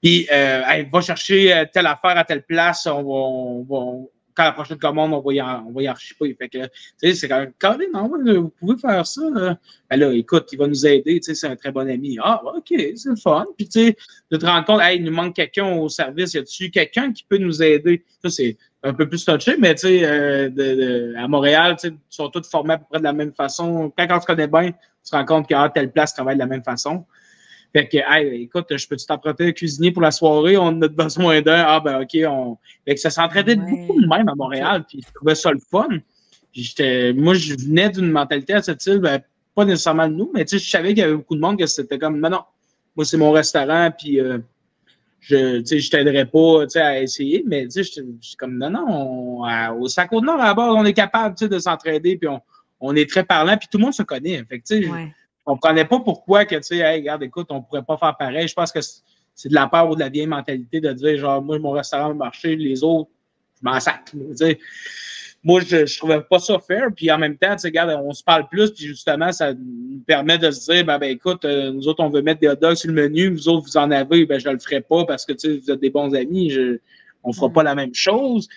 [0.01, 0.61] Puis, euh,
[0.91, 4.07] va chercher telle affaire à telle place, on va, on va,
[4.37, 6.35] quand la prochaine commande, on va y, on y archiver.
[6.39, 6.59] Fait que,
[7.01, 7.77] c'est quand même, quand
[8.07, 9.21] vous pouvez faire ça.
[9.33, 9.57] Là.
[9.89, 12.19] Ben là, écoute, il va nous aider, tu sais, c'est un très bon ami.
[12.21, 13.45] Ah, ok, c'est le fun.
[13.57, 13.97] Puis, tu sais,
[14.29, 17.25] de te rendre compte, hey, il nous manque quelqu'un au service, y a-tu quelqu'un qui
[17.27, 18.05] peut nous aider?
[18.21, 22.29] Ça, c'est un peu plus touché, mais tu sais, euh, à Montréal, tu ils sont
[22.29, 23.91] tous formés à peu près de la même façon.
[23.97, 26.45] Quand, on se connaît bien, tu te rends compte qu'à telle place travaille de la
[26.45, 27.05] même façon.
[27.77, 30.57] Fait que, hey, écoute, je peux-tu t'emprunter un cuisinier pour la soirée?
[30.57, 31.63] On a besoin d'un.
[31.67, 32.17] Ah, ben, OK.
[32.27, 32.57] On...
[32.85, 34.83] Fait que ça s'entraînait beaucoup de même à Montréal.
[34.89, 35.87] Puis je trouvais ça le fun.
[36.51, 36.73] Puis
[37.15, 39.21] moi, je venais d'une mentalité à cette île, ben,
[39.53, 41.59] pas nécessairement de nous, mais tu sais, je savais qu'il y avait beaucoup de monde
[41.59, 42.41] que c'était comme, non, non,
[42.95, 44.39] moi, c'est mon restaurant, puis euh,
[45.19, 48.35] je, tu sais, je t'aiderais pas, tu sais, à essayer, mais tu sais, je suis
[48.37, 49.43] comme, non, non,
[49.79, 52.39] au sac au nord, à bord, on est capable, tu sais, de s'entraider, puis on,
[52.79, 54.43] on est très parlant, puis tout le monde se connaît.
[54.49, 54.89] Fait que, tu sais,
[55.47, 57.97] on ne prenait pas pourquoi que, tu sais, hey, regarde, écoute, on ne pourrait pas
[57.97, 58.47] faire pareil.
[58.47, 61.41] Je pense que c'est de la peur ou de la vieille mentalité de dire, genre,
[61.41, 63.09] moi, mon restaurant va marcher, les autres,
[63.59, 64.11] je m'en sac.
[65.43, 66.89] Moi, je ne trouvais pas ça fair.
[66.93, 70.01] Puis en même temps, tu sais, regarde, on se parle plus, puis justement, ça nous
[70.05, 72.55] permet de se dire, ben, ben écoute, euh, nous autres, on veut mettre des hot
[72.55, 75.05] dogs sur le menu, vous autres, vous en avez, ben, je ne le ferai pas
[75.05, 76.79] parce que, tu sais, vous êtes des bons amis, je,
[77.23, 78.49] on ne fera pas la même chose.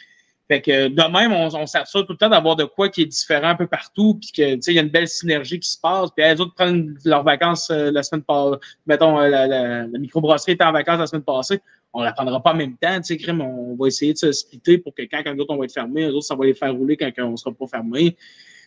[0.50, 3.06] Fait que de même, on, on s'assure tout le temps d'avoir de quoi qui est
[3.06, 6.10] différent un peu partout, puis que il y a une belle synergie qui se passe.
[6.10, 8.58] Puis les autres prennent leurs vacances euh, la semaine passée.
[8.84, 11.60] Mettons, euh, la, la, la microbrasserie était en vacances la semaine passée.
[11.92, 14.78] On la prendra pas en même temps, tu sais, on va essayer de se splitter
[14.78, 16.74] pour que quand, quand d'autres on va être fermé, les autres, ça va les faire
[16.74, 18.16] rouler quand on sera pas fermé.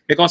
[0.07, 0.27] Fait qu'on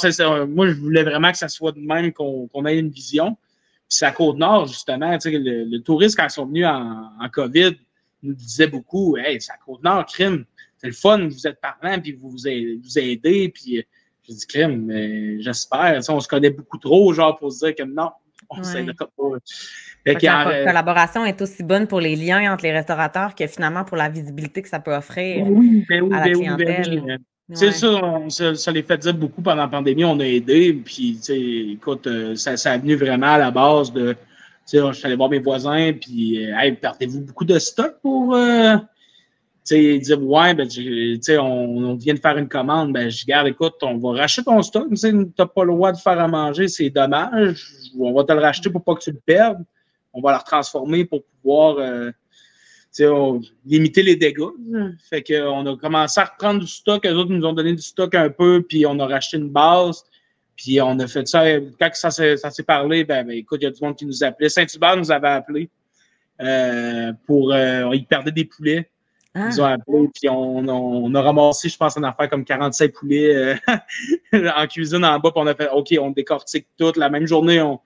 [0.47, 3.35] moi, je voulais vraiment que ça soit de même qu'on ait une vision.
[3.35, 7.11] Puis c'est à Côte-Nord, justement, tu sais, le, le touriste, quand ils sont venus en,
[7.21, 7.77] en COVID,
[8.23, 10.47] nous disait beaucoup, hey, c'est à Côte-Nord, crime
[10.83, 13.83] c'est le fun, vous êtes parlant, puis vous vous aidez, puis euh,
[14.29, 16.01] je dis, crème, mais j'espère.
[16.09, 18.11] On se connaît beaucoup trop, genre, pour se dire que non,
[18.51, 20.05] on ne s'aidera pas.
[20.05, 24.09] la collaboration est aussi bonne pour les liens entre les restaurateurs que finalement pour la
[24.09, 27.19] visibilité que ça peut offrir oui, ben oui, à la ben, ben clientèle.
[27.55, 31.21] C'est ça, ça, les fait dire beaucoup pendant la pandémie, on a aidé, puis
[31.73, 34.17] écoute, euh, ça, ça a venu vraiment à la base de
[34.73, 38.35] je suis allé voir mes voisins, puis, hey, perdez-vous beaucoup de stock pour.
[38.35, 38.77] Euh,
[39.71, 40.69] ils disent Ouais, ben,
[41.39, 42.93] on, on vient de faire une commande.
[42.93, 44.89] Ben, je garde, écoute, on va racheter ton stock.
[44.95, 47.73] Tu n'as pas le droit de faire à manger, c'est dommage.
[47.99, 49.65] On va te le racheter pour pas que tu le perdes.
[50.13, 52.11] On va le transformer pour pouvoir euh,
[53.65, 54.43] limiter les dégâts.
[55.09, 57.05] Fait qu'on a commencé à reprendre du stock.
[57.05, 60.05] Les autres nous ont donné du stock un peu, puis on a racheté une base.
[60.57, 61.45] Puis on a fait ça.
[61.81, 64.49] Quand ça s'est parlé, ben, ben, écoute, il y a du monde qui nous appelait.
[64.49, 65.71] Saint-Hubert nous avait appelé
[66.41, 67.53] euh, pour.
[67.53, 68.91] Euh, ils perdaient des poulets.
[69.35, 69.49] Ah.
[69.51, 73.55] Ils ont appelé, puis on, a ramassé, je pense, une affaire comme 45 poulets euh,
[74.57, 76.93] en cuisine en bas, puis on a fait OK, on décortique tout.
[76.97, 77.81] La même journée, on,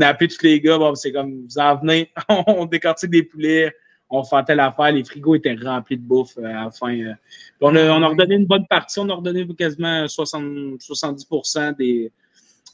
[0.00, 2.10] a appelé tous les gars, bon, c'est comme vous en venez,
[2.46, 3.74] on décortique des poulets,
[4.08, 6.96] on fait telle affaire, les frigos étaient remplis de bouffe à la fin.
[7.60, 11.26] on, a, on a redonné une bonne partie, on a redonné quasiment 60, 70
[11.78, 12.10] des,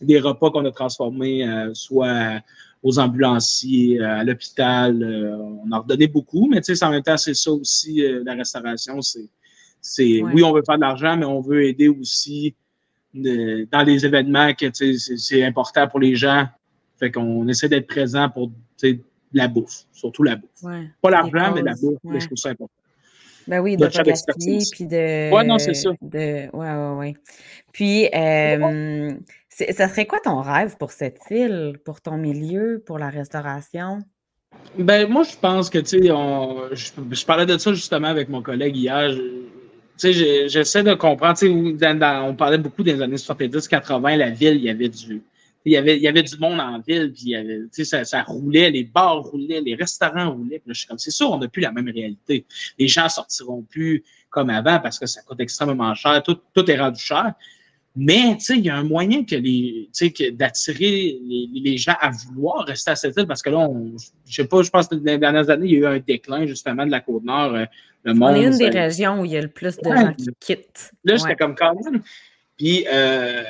[0.00, 2.40] des repas qu'on a transformés, euh, soit
[2.82, 5.02] aux ambulanciers, euh, à l'hôpital.
[5.02, 8.34] Euh, on a redonné beaucoup, mais tu sais, en même temps, c'est ça aussi, la
[8.34, 9.00] restauration.
[9.00, 9.28] C'est,
[9.80, 12.54] c'est oui, on veut faire de l'argent, mais on veut aider aussi
[13.14, 16.46] dans les événements que c'est, important pour les gens.
[16.98, 18.50] Fait qu'on essaie d'être présent pour
[19.32, 20.62] la bouffe, surtout la bouffe.
[21.00, 22.72] Pas l'argent, mais la bouffe, je trouve ça important.
[23.48, 25.34] Ben oui, de, pas gaspiller, puis de...
[25.34, 25.90] Ouais, non, c'est ça.
[26.00, 27.14] De, ouais, ouais, ouais.
[27.72, 29.10] Puis, euh,
[29.70, 33.98] ça serait quoi ton rêve pour cette île, pour ton milieu, pour la restauration?
[34.78, 38.76] Ben, moi, je pense que, tu sais, je, parlais de ça justement avec mon collègue
[38.76, 39.10] hier.
[39.98, 44.56] Tu sais, j'essaie de comprendre, tu sais, on parlait beaucoup des années 70-80, la ville,
[44.56, 45.22] il y avait du,
[45.64, 48.04] il y avait, il y avait du monde en ville, puis il y avait, ça,
[48.04, 50.58] ça roulait, les bars roulaient, les restaurants roulaient.
[50.58, 52.46] Puis je suis comme, c'est sûr, on n'a plus la même réalité.
[52.78, 56.22] Les gens sortiront plus comme avant parce que ça coûte extrêmement cher.
[56.22, 57.34] Tout, tout est rendu cher.
[57.94, 62.64] Mais il y a un moyen que les, que d'attirer les, les, gens à vouloir
[62.64, 63.92] rester à cette île parce que là, on,
[64.26, 65.98] je sais pas, je pense que dans les dernières années, il y a eu un
[65.98, 67.54] déclin justement de la côte nord.
[67.54, 67.66] Euh,
[68.04, 70.12] le monde, on est une des régions où il y a le plus de gens
[70.14, 70.92] qui quittent.
[71.04, 72.02] Là, j'étais comme quand même.
[72.56, 73.42] Puis euh,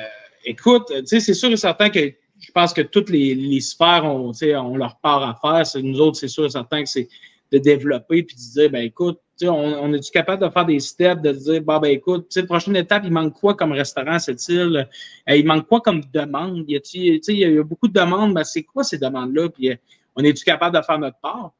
[0.43, 4.03] écoute, tu sais, c'est sûr et certain que je pense que toutes les, les sphères
[4.03, 5.81] ont, ont leur part à faire.
[5.81, 7.07] Nous autres, c'est sûr et certain que c'est
[7.53, 11.21] de développer puis de dire, ben écoute, on, on est-tu capable de faire des steps,
[11.21, 14.19] de dire, bah, ben écoute, tu sais, prochaine étape, il manque quoi comme restaurant à
[14.19, 14.87] cette île?
[15.29, 16.65] Euh, il manque quoi comme demande?
[16.67, 19.49] Il y, il y a beaucoup de demandes, ben c'est quoi ces demandes-là?
[19.49, 19.75] Puis euh,
[20.15, 21.53] on est-tu capable de faire notre part?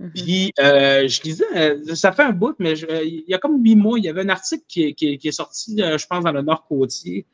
[0.00, 0.12] Mm-hmm.
[0.14, 3.98] Puis euh, je disais, ça fait un bout, mais il y a comme huit mois,
[3.98, 7.26] il y avait un article qui, qui, qui est sorti, je pense, dans le Nord-Côtier,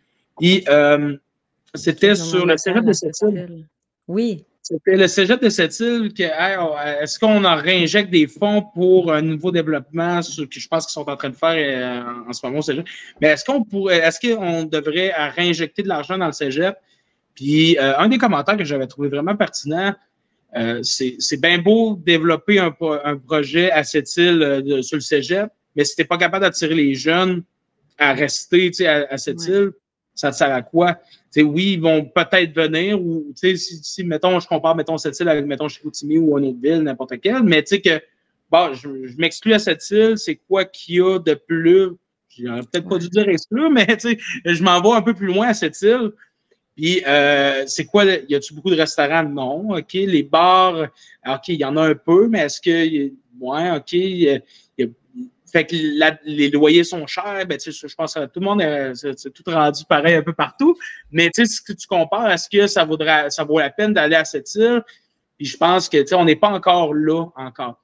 [0.42, 1.16] et euh,
[1.74, 3.66] c'était sur le cégep de cette île.
[4.08, 4.44] Oui.
[4.62, 6.22] C'était le cégep de cette île que
[7.02, 10.92] est-ce qu'on en réinjecte des fonds pour un nouveau développement, ce que je pense qu'ils
[10.92, 12.86] sont en train de faire euh, en ce moment au cégep?
[13.20, 16.76] Mais est-ce qu'on pourrait, est-ce qu'on devrait réinjecter de l'argent dans le cégep?
[17.34, 19.94] Puis euh, un des commentaires que j'avais trouvé vraiment pertinent,
[20.82, 26.02] c'est bien beau développer un, projet à cette île sur le cégep, mais si tu
[26.02, 27.44] n'es pas capable d'attirer les jeunes
[27.98, 29.70] à rester à, à cette île,
[30.14, 30.98] ça te sert à quoi?
[31.36, 35.46] Oui, ils vont peut-être venir, ou si, si, mettons, je compare, mettons, cette île avec,
[35.46, 38.00] mettons, Chicoutimi ou une autre ville, n'importe quelle, mais tu sais que,
[38.50, 41.90] bon, je, m'exclus à cette île, c'est quoi qu'il y a de plus,
[42.36, 45.28] j'aurais peut-être pas dû dire exclure, mais tu sais, je m'en vais un peu plus
[45.28, 46.12] loin à cette île.
[46.76, 49.24] Puis, euh, c'est quoi, y a-tu beaucoup de restaurants?
[49.24, 49.70] Non.
[49.76, 49.92] OK.
[49.92, 50.88] Les bars,
[51.26, 54.42] OK, il y en a un peu, mais est-ce que, ouais, OK, il
[54.78, 54.86] y a
[55.50, 55.76] fait que
[56.24, 58.62] les loyers sont chers, ben, je pense que tout le monde
[58.94, 60.76] c'est tout rendu pareil un peu partout.
[61.10, 63.92] Mais tu sais, ce que tu compares, est-ce que ça vaudra, ça vaut la peine
[63.92, 64.82] d'aller à cette île?
[65.36, 67.82] Puis je pense que tu sais, on n'est pas encore là encore.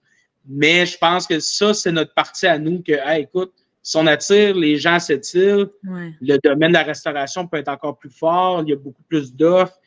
[0.48, 3.52] Mais je pense que ça, c'est notre partie à nous que, hey, écoute,
[3.82, 7.68] si on attire les gens à cette île, le domaine de la restauration peut être
[7.68, 9.78] encore plus fort, il y a beaucoup plus d'offres.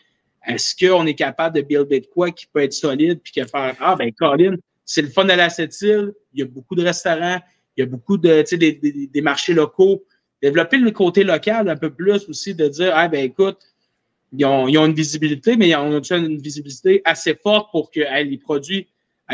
[0.48, 3.76] Est-ce qu'on est capable de builder de quoi qui peut être solide puis que faire
[3.80, 4.56] Ah ben Colin,
[4.86, 7.40] c'est le fun d'aller à cette île, il y a beaucoup de restaurants,
[7.80, 10.04] il y a beaucoup de, sais, des, des, marchés locaux.
[10.42, 13.58] Développer le côté local un peu plus aussi, de dire, ah, ben écoute,
[14.34, 18.02] ils ont, ils ont une visibilité, mais ils ont une visibilité assez forte pour que
[18.02, 18.88] les produits,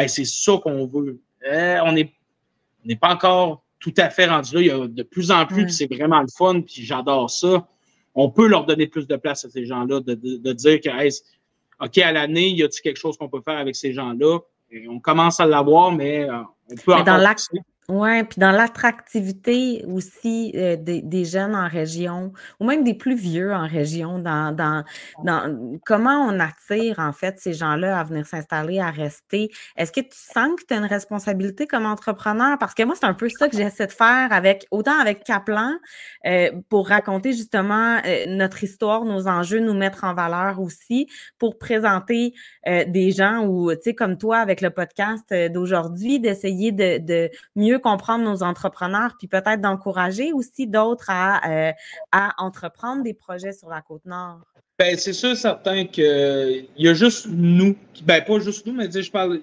[0.07, 1.19] c'est ça qu'on veut.
[1.43, 4.61] Eh, on n'est pas encore tout à fait rendu là.
[4.61, 7.67] Il y a de plus en plus, c'est vraiment le fun, puis j'adore ça.
[8.13, 10.89] On peut leur donner plus de place à ces gens-là, de, de, dire que,
[11.83, 14.39] OK, à l'année, y a-t-il quelque chose qu'on peut faire avec ces gens-là?
[14.89, 17.49] on commence à l'avoir, mais euh, on peut mais dans l'acte
[17.87, 23.15] Oui, puis dans l'attractivité aussi euh, des, des, jeunes en région, ou même des plus
[23.15, 24.83] vieux en région, dans, dans,
[25.23, 29.51] dans comment on attire en fait ces gens-là à venir s'installer, à rester?
[29.77, 32.57] Est-ce que tu sens que tu as une responsabilité comme entrepreneur?
[32.57, 35.73] Parce que moi, c'est un peu ça que j'essaie de faire avec autant avec Kaplan
[36.25, 41.07] euh, pour raconter justement euh, notre histoire, nos enjeux, nous mettre en valeur aussi,
[41.37, 42.33] pour présenter
[42.65, 47.74] des gens ou, tu sais, comme toi avec le podcast d'aujourd'hui, d'essayer de, de mieux
[47.79, 51.71] comprendre nos entrepreneurs, puis peut-être d'encourager aussi d'autres à, euh,
[52.11, 54.41] à entreprendre des projets sur la côte nord?
[54.77, 59.09] Ben, c'est sûr, certain qu'il y a juste nous, ben pas juste nous, mais je
[59.09, 59.39] parle,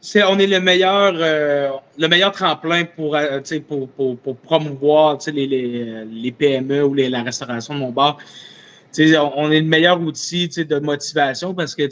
[0.00, 5.46] c'est, on est le meilleur, euh, le meilleur tremplin pour, euh, pour, pour, promouvoir les,
[5.46, 8.18] les, les, PME ou les, la restauration de mon bar.
[8.98, 11.84] on est le meilleur outil de motivation parce que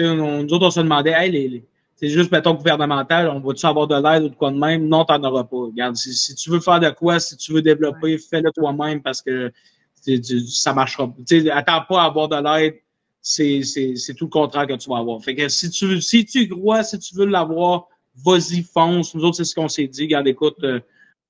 [0.00, 1.64] nous autres, on se demandait, hey, les,
[2.00, 4.86] c'est juste, mettons, gouvernemental, on va-tu avoir de l'aide ou de quoi de même?
[4.86, 5.56] Non, t'en auras pas.
[5.56, 9.50] Regarde, si, tu veux faire de quoi, si tu veux développer, fais-le toi-même parce que
[10.46, 11.12] ça marchera.
[11.26, 12.76] Tu attends pas à avoir de l'aide.
[13.20, 13.62] C'est,
[14.16, 15.20] tout le contraire que tu vas avoir.
[15.24, 17.88] Fait que si tu, si tu crois, si tu veux l'avoir,
[18.24, 19.12] vas-y, fonce.
[19.16, 20.04] Nous autres, c'est ce qu'on s'est dit.
[20.04, 20.78] Regarde, écoute, euh,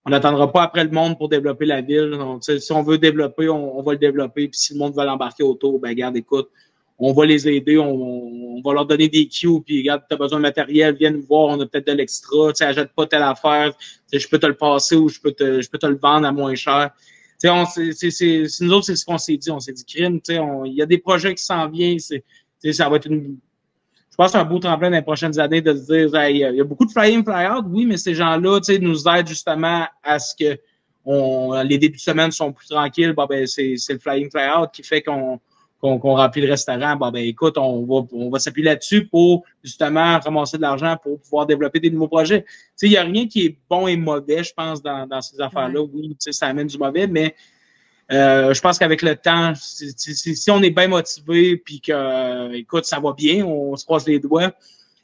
[0.04, 2.14] on n'attendra pas après le monde pour développer la ville.
[2.42, 4.48] si on veut développer, on, va le développer.
[4.48, 6.50] Puis si le monde veut l'embarquer autour, ben regarde, écoute,
[6.98, 10.38] on va les aider, on, va leur donner des cues, puis regarde, tu as besoin
[10.38, 13.72] de matériel, viens nous voir, on a peut-être de l'extra, tu achète pas telle affaire,
[14.12, 16.32] je peux te le passer ou je peux te, je peux te le vendre à
[16.32, 16.90] moins cher.
[17.40, 17.48] Tu
[17.92, 20.82] sais, c'est, nous autres, c'est ce qu'on s'est dit, on s'est dit, crime, il y
[20.82, 22.24] a des projets qui s'en viennent, c'est,
[22.72, 23.38] ça va être une,
[24.10, 26.60] je pense c'est un beau tremplin dans les prochaines années de se dire, il y
[26.60, 30.58] a beaucoup de fly-in, fly-out, oui, mais ces gens-là, nous aident justement à ce que
[31.04, 34.70] on, les débuts de semaine sont plus tranquilles, bon, ben, c'est, c'est le fly-in, fly-out
[34.72, 35.38] qui fait qu'on,
[35.80, 40.18] qu'on remplit le restaurant, bon, ben écoute, on va, on va s'appuyer là-dessus pour justement
[40.18, 42.42] ramasser de l'argent pour pouvoir développer des nouveaux projets.
[42.42, 45.20] Tu sais, il n'y a rien qui est bon et mauvais, je pense, dans, dans
[45.20, 45.80] ces affaires-là.
[45.80, 47.34] Oui, tu sais, ça amène du mauvais, mais
[48.10, 52.84] euh, je pense qu'avec le temps, si, si, on est bien motivé puis que, écoute,
[52.84, 54.52] ça va bien, on se croise les doigts,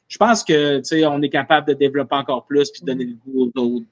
[0.07, 3.05] je pense que, tu sais, on est capable de développer encore plus puis de donner
[3.05, 3.85] le goût aux autres.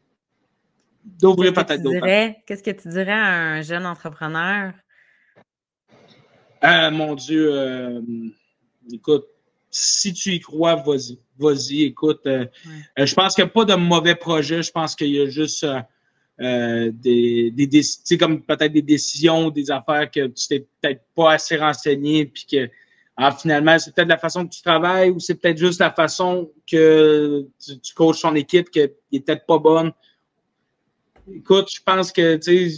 [1.03, 2.05] D'ouvrir peut-être d'autres.
[2.45, 4.73] Qu'est-ce que tu dirais à un jeune entrepreneur
[6.63, 8.01] ah, mon Dieu, euh,
[8.89, 9.27] écoute,
[9.69, 11.19] si tu y crois, vas-y.
[11.37, 12.21] Vas-y, écoute.
[12.25, 12.45] Euh,
[12.97, 14.63] euh, je pense qu'il n'y a pas de mauvais projet.
[14.63, 15.65] Je pense qu'il y a juste
[16.39, 22.27] des, des, comme peut-être des décisions, des affaires que tu t'es peut-être pas assez renseigné,
[22.27, 22.69] puis que
[23.17, 26.49] ah, finalement, c'est peut-être la façon que tu travailles ou c'est peut-être juste la façon
[26.65, 29.91] que tu, tu coaches ton équipe qui est peut-être pas bonne.
[31.29, 32.77] Écoute, je pense que tu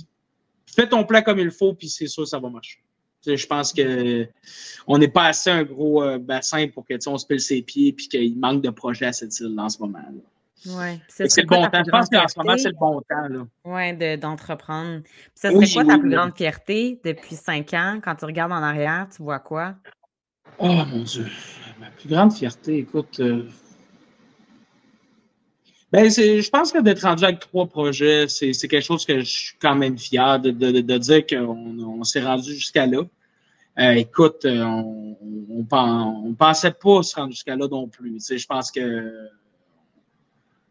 [0.65, 2.79] fais ton plan comme il faut, puis c'est sûr ça va marcher.
[3.25, 4.27] Je pense que
[4.87, 7.89] on n'est pas assez un gros euh, bassin pour que on se pile ses pieds
[7.89, 9.99] et qu'il manque de projets à cette île en ce moment.
[10.67, 10.99] Oui.
[11.07, 11.83] C'est le bon temps.
[11.85, 13.47] Je pense qu'en ce moment, c'est le bon temps.
[13.65, 15.01] Oui, d'entreprendre.
[15.33, 17.99] ça serait quoi ta plus grande fierté depuis cinq ans?
[18.03, 19.75] Quand tu regardes en arrière, tu vois quoi?
[20.57, 21.27] Oh mon Dieu.
[21.79, 23.19] Ma plus grande fierté, écoute.
[23.19, 23.47] Euh,
[25.91, 29.57] ben, je pense que d'être rendu avec trois projets, c'est quelque chose que je suis
[29.61, 33.03] quand même fier de, de, de dire qu'on on, s'est rendu jusqu'à là.
[33.77, 35.17] Euh, écoute, euh, on,
[35.49, 38.17] on, on, pensait pas se rendre jusqu'à là non plus.
[38.29, 39.29] je pense que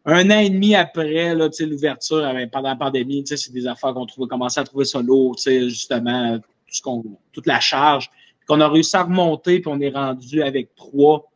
[0.05, 4.63] un an et demi après l'ouverture pendant la pandémie, c'est des affaires qu'on commençait à
[4.63, 6.39] trouver ça lourd, justement,
[6.83, 8.09] tout toute la charge.
[8.47, 11.31] Qu'on a réussi à remonter, puis on est rendu avec trois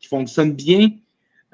[0.00, 0.88] qui fonctionnent bien.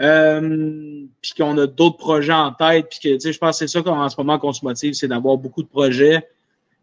[0.00, 3.66] Euh, puis qu'on a d'autres projets en tête, puis que, tu sais, je pense que
[3.66, 6.26] c'est ça qu'en ce moment qu'on se motive, c'est d'avoir beaucoup de projets.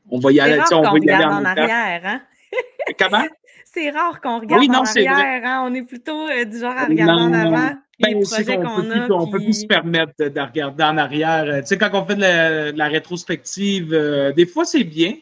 [0.09, 2.21] On va y aller, on va y aller en, arrière, hein?
[2.99, 3.23] Comment?
[3.65, 5.67] C'est rare qu'on regarde en arrière, hein?
[5.69, 7.75] On est plutôt euh, du genre à regarder en avant.
[7.99, 9.09] Ben, projets qu'on a.
[9.09, 11.43] on peut plus se permettre de, regarder en arrière.
[11.45, 13.89] Euh, tu sais, quand on fait de la, rétrospective,
[14.35, 15.15] des fois, c'est bien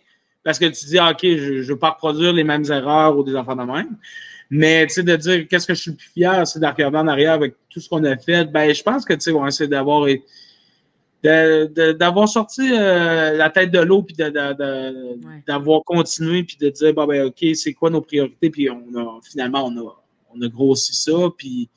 [0.43, 3.23] parce que tu dis, ah, OK, je ne veux pas reproduire les mêmes erreurs ou
[3.23, 3.97] des enfants de même.
[4.49, 6.97] Mais tu sais, de dire qu'est-ce que je suis le plus fier, c'est de regarder
[6.97, 8.45] en arrière avec tout ce qu'on a fait.
[8.45, 10.07] Ben, je pense que tu sais, on essaie d'avoir
[11.23, 17.25] d'avoir sorti euh, la tête de l'eau puis d'avoir continué puis de dire bon ben
[17.25, 21.13] ok c'est quoi nos priorités puis on a finalement on a on a grossi ça
[21.35, 21.69] puis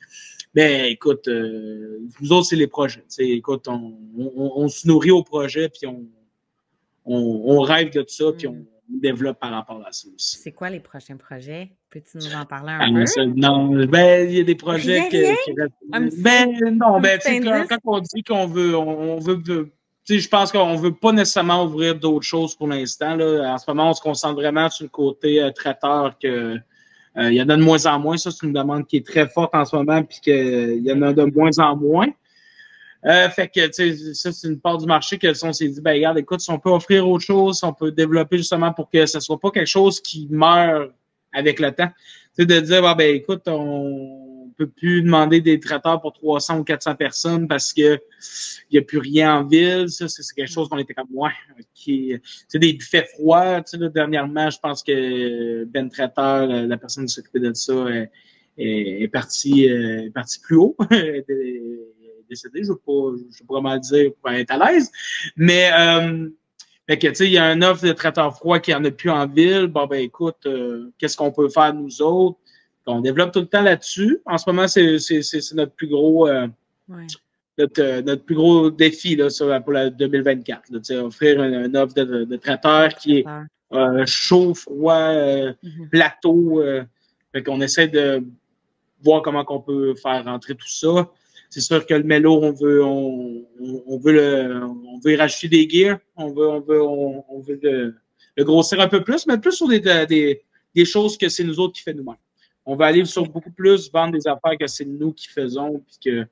[0.54, 3.94] ben écoute euh, nous autres c'est les projets écoute on,
[4.36, 6.04] on, se nourrit au projet puis on,
[7.06, 8.50] on, rêve de ça puis mm.
[8.50, 10.38] on développe par rapport à ça aussi.
[10.38, 11.70] C'est quoi les prochains projets?
[11.90, 13.24] Peux-tu nous en parler un ben, peu?
[13.24, 15.22] non, ben, il y a des projets qui,
[15.90, 19.42] Ben, non, ben, quand, quand, on dit qu'on veut, on, veut,
[20.08, 23.18] je pense qu'on ne veut pas nécessairement ouvrir d'autres choses pour l'instant.
[23.18, 26.56] En ce moment, on se concentre vraiment sur le côté euh, traiteur que
[27.18, 28.16] euh, il y en a de moins en moins.
[28.16, 31.02] Ça, c'est une demande qui est très forte en ce moment, puis qu'il y en
[31.02, 32.08] a de moins en moins.
[33.06, 35.80] Euh, fait que, tu sais, ça, c'est une part du marché que on s'est dit,
[35.80, 38.90] ben, regarde, écoute, si on peut offrir autre chose, si on peut développer justement pour
[38.90, 40.90] que ce soit pas quelque chose qui meurt
[41.32, 41.90] avec le temps.
[42.36, 46.58] Tu sais, de dire, ah, ben, écoute, on peut plus demander des traiteurs pour 300
[46.58, 48.00] ou 400 personnes parce que
[48.70, 49.88] il y a plus rien en ville.
[49.88, 51.30] Ça, c'est quelque chose qu'on était comme, ouais,
[51.74, 52.14] qui,
[52.50, 57.14] tu des buffets froids, tu sais, dernièrement, je pense que Ben Traiteur, la, personne qui
[57.14, 57.86] s'occupait de ça,
[58.58, 60.76] est, est, partie, est partie plus haut.
[62.28, 62.80] décédé, je ne vais
[63.46, 64.90] pas vraiment dire pour être à l'aise.
[65.36, 66.28] Mais euh,
[66.88, 68.90] fait que, tu sais, il y a un offre de traiteur froid qui en a
[68.90, 69.66] plus en ville.
[69.66, 72.38] Bon, ben écoute, euh, qu'est-ce qu'on peut faire nous autres?
[72.86, 74.18] On développe tout le temps là-dessus.
[74.24, 74.96] En ce moment, c'est
[75.54, 76.46] notre plus gros euh,
[77.58, 79.28] notre, notre, plus gros défi là,
[79.60, 80.70] pour la 2024.
[80.70, 85.88] Là, offrir une, offre de, traiteur qui est chaud, froid, mm-hmm.
[85.90, 86.62] plateau.
[87.32, 88.24] fait qu'on essaie de
[89.02, 91.10] voir comment on peut faire rentrer tout ça.
[91.50, 93.46] C'est sûr que le mélo, on veut, on,
[93.86, 97.58] on, veut le, on veut y rajouter des gears, on veut, on veut, on, veut
[97.62, 100.42] le, grossir un peu plus, mais plus sur des, des,
[100.74, 102.16] des choses que c'est nous autres qui fait nous-mêmes.
[102.66, 105.98] On va aller sur beaucoup plus vendre des affaires que c'est nous qui faisons, puis
[106.04, 106.26] que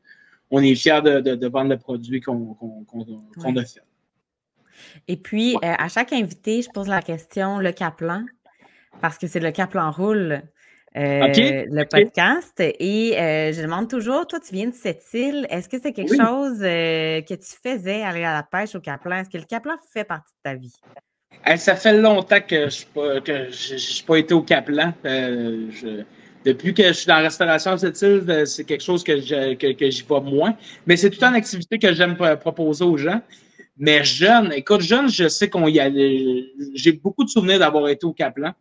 [0.51, 2.57] on est fiers de, de, vendre le produit qu'on
[3.57, 3.81] a fait.
[5.09, 8.25] Et puis, euh, à chaque invité, je pose la question, le Kaplan,
[9.01, 10.43] parce que c'est le Kaplan roule.
[10.97, 12.55] Euh, le podcast.
[12.59, 16.17] Et euh, je demande toujours, toi, tu viens de cette île, est-ce que c'est quelque
[16.17, 19.17] chose euh, que tu faisais, aller à la pêche au Caplan?
[19.17, 20.75] Est-ce que le Caplan fait partie de ta vie?
[21.59, 22.85] ça fait longtemps que je
[23.75, 24.95] n'ai pas, été au Caplan.
[26.45, 29.91] depuis que je suis dans la restauration de cette île, c'est quelque chose que, que,
[29.91, 30.57] j'y vois moins.
[30.87, 33.21] Mais c'est tout une activité que j'aime proposer aux gens.
[33.77, 36.47] Mais jeune, écoute, jeune, je sais qu'on y allait.
[36.75, 38.55] J'ai beaucoup de souvenirs d'avoir été au Caplan.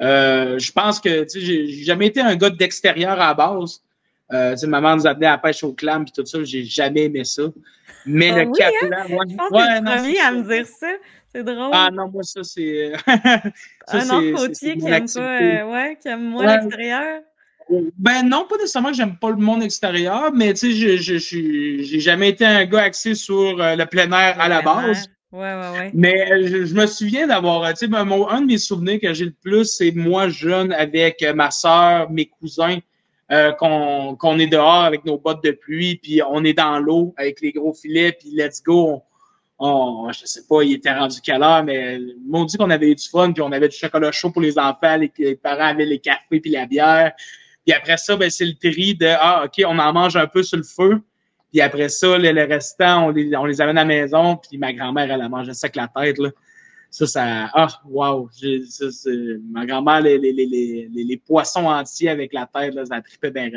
[0.00, 3.82] Euh, je pense que tu sais, j'ai jamais été un gars d'extérieur à la base.
[4.32, 7.24] Euh, maman nous amenait à la pêche au clam et tout ça, j'ai jamais aimé
[7.24, 7.44] ça.
[8.04, 9.06] Mais ah le oui, Caplan, hein?
[9.08, 10.88] ouais, je pense ouais, que à me dire ça.
[11.34, 11.70] C'est drôle.
[11.72, 12.92] Ah non, moi ça c'est.
[13.88, 17.22] un autre côtier qui aime pas, euh, ouais, qui aime moins l'extérieur.
[17.98, 21.18] Ben non, pas nécessairement que j'aime pas le monde extérieur, mais tu sais, je, je,
[21.18, 25.10] j'ai jamais été un gars axé sur euh, le plein air à la base.
[25.36, 25.90] Ouais, ouais, ouais.
[25.92, 29.12] Mais euh, je, me souviens d'avoir, euh, tu sais, ben, un de mes souvenirs que
[29.12, 32.78] j'ai le plus, c'est moi jeune avec euh, ma soeur, mes cousins,
[33.58, 37.52] qu'on est dehors avec nos bottes de pluie, puis on est dans l'eau avec les
[37.52, 39.02] gros filets, puis let's go.
[39.58, 42.94] On, je sais pas, il était rendu quelle heure, mais m'ont dit qu'on avait eu
[42.94, 45.84] du fun, puis on avait du chocolat chaud pour les enfants, les, les parents avaient
[45.84, 47.12] les cafés puis la bière.
[47.66, 50.42] Puis après ça, ben, c'est le tri de Ah, OK, on en mange un peu
[50.42, 51.02] sur le feu.
[51.56, 54.74] Puis après ça, le, restant, on les, on les amène à la maison, puis ma
[54.74, 56.18] grand-mère, elle a mangé ça avec la tête.
[56.18, 56.28] Là.
[56.90, 57.48] Ça, ça.
[57.54, 58.28] Ah, wow!
[59.48, 63.48] ma grand-mère, les, les, les, les, poissons entiers avec la tête, là, ça tripait bien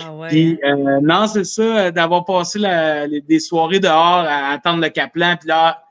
[0.00, 0.28] Ah ouais.
[0.28, 5.36] Puis, euh, non, c'est ça, d'avoir passé la, des soirées dehors à attendre le Caplan,
[5.36, 5.84] puis là,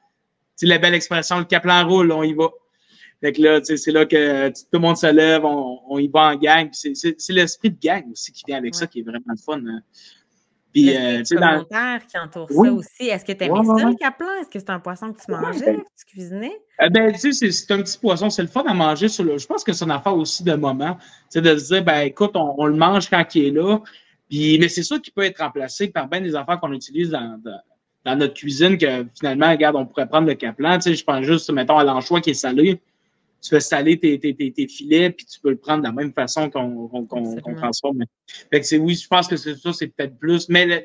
[0.57, 2.49] tu la belle expression, le Caplan roule, on y va.
[3.21, 6.31] Fait que là, c'est là que tout le monde se lève, on, on y va
[6.31, 6.69] en gang.
[6.71, 9.61] C'est l'esprit de gang aussi qui vient avec ça, qui est vraiment le fun.
[9.63, 9.81] Hein.
[10.75, 11.65] Puis, euh, dans...
[12.05, 13.07] qui entoure ça aussi?
[13.07, 14.27] Est-ce que tu aimais ça, le caplan?
[14.41, 16.51] Est-ce que c'est un poisson que tu mangeais, que tu cuisinais?
[16.81, 18.29] Euh, ben, tu sais, c'est un petit poisson.
[18.29, 19.07] C'est le fun à manger.
[19.07, 19.37] Sur le...
[19.37, 20.97] Je pense que c'est une affaire aussi de moment.
[21.29, 23.79] C'est de se dire, ben, écoute, on, le mange quand il est là.
[24.29, 27.41] Puis, mais c'est ça qui peut être remplacé par bien des affaires qu'on utilise dans,
[28.03, 30.75] dans, notre cuisine que finalement, regarde, on pourrait prendre le caplan.
[30.75, 32.81] Tu sais, je pense juste, mettons, à l'anchois qui est salé
[33.45, 36.11] tu fais saler tes, tes, tes, filets, puis tu peux le prendre de la même
[36.13, 38.03] façon qu'on qu transforme.
[38.51, 40.49] Fait que c'est oui, je pense que ça, c'est peut-être plus.
[40.49, 40.83] Mais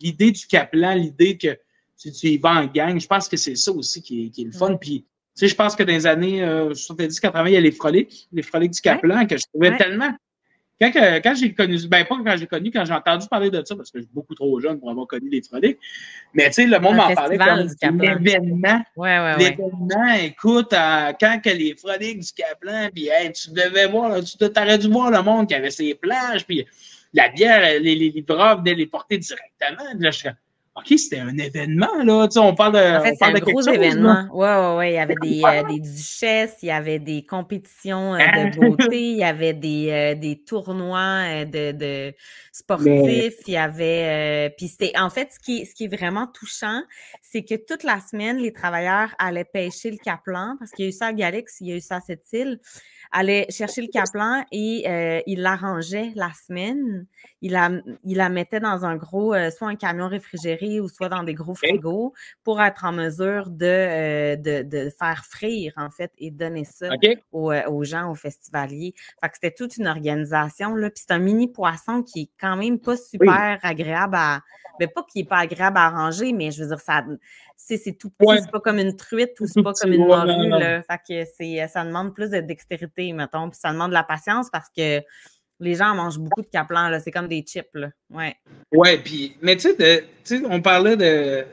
[0.00, 1.58] l'idée du Kaplan, l'idée que
[1.96, 4.42] si tu y vas en gang, je pense que c'est ça aussi qui est, qui
[4.42, 4.76] est le fun.
[4.76, 7.72] Puis, tu sais, je pense que dans les années euh, 70-80, il y a les
[7.72, 10.14] froliques, les froliques du Kaplan, que je trouvais tellement
[10.90, 13.76] quand, quand j'ai connu, ben pas quand j'ai connu, quand j'ai entendu parler de ça,
[13.76, 15.78] parce que je suis beaucoup trop jeune pour avoir connu les froliques,
[16.34, 18.82] mais tu sais, le monde m'en parlait comme l'événement.
[18.96, 23.86] Ouais, ouais, l'événement, écoute, euh, quand que les froliques du Caplan, puis hey, tu devais
[23.86, 26.66] voir, tu t'aurais dû voir le monde qui avait ses plages, puis
[27.14, 29.84] la bière, les, les venaient les porter directement.
[29.98, 30.28] Là, je
[30.74, 32.26] OK, c'était un événement, là.
[32.28, 32.98] Tu sais, on parle de.
[32.98, 34.26] En fait, c'est un gros événement.
[34.32, 34.88] Oui, oui, oui.
[34.88, 38.50] Il y avait des, euh, des, duchesses, il y avait des compétitions euh, de hein?
[38.56, 42.14] beauté, il y avait des, euh, des tournois de, de
[42.52, 44.54] sportifs, il y avait.
[44.56, 44.92] puis c'était.
[44.98, 46.80] En fait, ce qui, ce qui est vraiment touchant,
[47.20, 50.88] c'est que toute la semaine, les travailleurs allaient pêcher le caplan, parce qu'il y a
[50.88, 52.58] eu ça à Galix, il y a eu ça à cette île
[53.12, 57.06] allait chercher le caplan et euh, il l'arrangeait la semaine.
[57.42, 57.70] Il la,
[58.04, 61.54] il la mettait dans un gros, soit un camion réfrigéré ou soit dans des gros
[61.54, 62.12] frigos
[62.44, 66.88] pour être en mesure de, de, faire frire, en fait, et donner ça
[67.32, 68.94] aux, gens, aux festivaliers.
[69.20, 70.90] Fait que c'était toute une organisation, là.
[70.90, 74.40] Puis c'est un mini poisson qui est quand même pas super agréable à.
[74.80, 77.04] Mais ben, pas qu'il n'est pas agréable à ranger, mais je veux dire, ça
[77.56, 80.48] c'est tout petit, c'est pas comme une truite ou c'est pas comme une morue.
[80.48, 80.82] Là.
[80.82, 83.50] Fait que ça demande plus de dextérité, mettons.
[83.50, 85.00] Puis ça demande de la patience parce que
[85.62, 87.00] les gens mangent beaucoup de caplan, là.
[87.00, 87.90] C'est comme des chips, là.
[88.10, 88.36] Ouais.
[88.72, 89.70] Ouais, puis, mais tu
[90.24, 91.44] sais, on parlait de.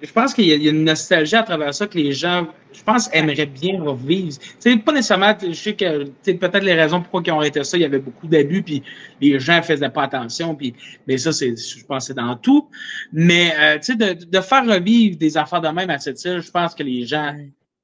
[0.00, 3.10] Je pense qu'il y, a une nostalgie à travers ça que les gens, je pense,
[3.12, 4.38] aimeraient bien revivre.
[4.38, 7.76] Tu sais, pas nécessairement, je sais que, peut-être les raisons pourquoi ils ont arrêté ça,
[7.76, 8.84] il y avait beaucoup d'abus, puis
[9.20, 10.72] les gens faisaient pas attention, puis,
[11.08, 12.70] mais ça, c'est, je pense, c'est dans tout.
[13.12, 16.42] Mais, euh, tu sais, de, de, faire revivre des affaires de même à cette île,
[16.42, 17.34] je pense que les gens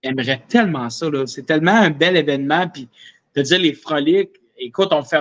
[0.05, 1.27] aimeraient tellement ça, là.
[1.27, 2.89] C'est tellement un bel événement, puis
[3.35, 5.21] de dire les froliques, écoute, on fait,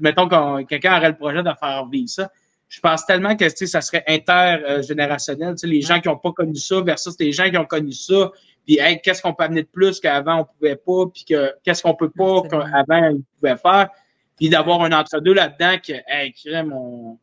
[0.00, 2.30] mettons que quelqu'un aurait le projet de faire vivre ça.
[2.68, 5.56] Je pense tellement que ça serait intergénérationnel.
[5.64, 8.30] Les gens qui n'ont pas connu ça versus les gens qui ont connu ça.
[8.64, 11.94] Puis, qu'est-ce qu'on peut amener de plus qu'avant on pouvait pas, puis que qu'est-ce qu'on
[11.94, 13.88] peut pas qu'avant on pouvait faire.
[14.36, 16.32] Puis d'avoir un entre-deux là-dedans que, hey,
[16.72, 17.18] on,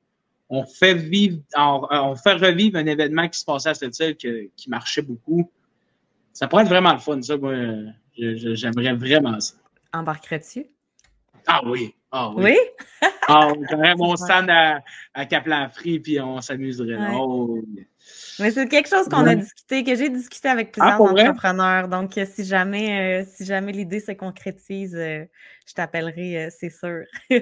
[0.50, 4.70] on fait vivre, on, fait revivre un événement qui se passait à cette île qui
[4.70, 5.50] marchait beaucoup.
[6.34, 7.38] Ça pourrait être vraiment le fun, ça.
[7.38, 7.54] Moi,
[8.16, 9.56] j'aimerais vraiment ça.
[9.94, 10.68] Embarquerais-tu?
[11.48, 11.94] Ah oui.
[12.12, 12.44] Ah oui.
[12.44, 13.10] Oui?
[13.28, 14.82] ah, j'aurais mon stand à,
[15.14, 16.98] à Kaplan Free, puis on s'amuserait.
[17.14, 17.62] Oh,
[18.40, 21.88] mais c'est quelque chose qu'on a discuté, que j'ai discuté avec plusieurs ah, entrepreneurs.
[21.88, 25.26] Donc, euh, si jamais, euh, si jamais l'idée se concrétise, euh,
[25.68, 27.04] je t'appellerai, c'est sûr.
[27.30, 27.42] oui.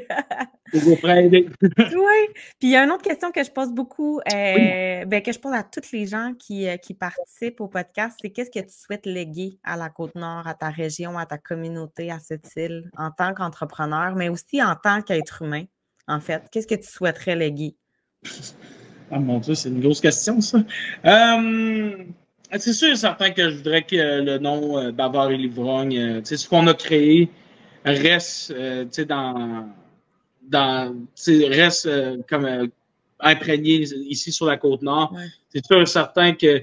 [2.60, 5.54] Puis il y a une autre question que je pose beaucoup, ben, que je pose
[5.54, 9.60] à tous les gens qui, qui participent au podcast, c'est qu'est-ce que tu souhaites léguer
[9.64, 14.16] à la Côte-Nord, à ta région, à ta communauté, à cette île, en tant qu'entrepreneur,
[14.16, 15.66] mais aussi en tant qu'être humain,
[16.08, 16.44] en fait?
[16.52, 17.76] Qu'est-ce que tu souhaiterais léguer?
[19.16, 20.58] Ah mon Dieu, c'est une grosse question, ça.
[21.06, 22.04] Euh,
[22.60, 26.22] c'est sûr et certain que je voudrais que le nom euh, Bavard et Livrogne, euh,
[26.22, 27.30] ce qu'on a créé,
[27.86, 28.54] reste
[29.08, 29.70] dans,
[30.44, 30.94] dans
[31.28, 31.90] reste
[32.28, 32.70] comme
[33.22, 35.16] imprégné ici sur la côte nord.
[35.48, 36.62] C'est sûr et certain que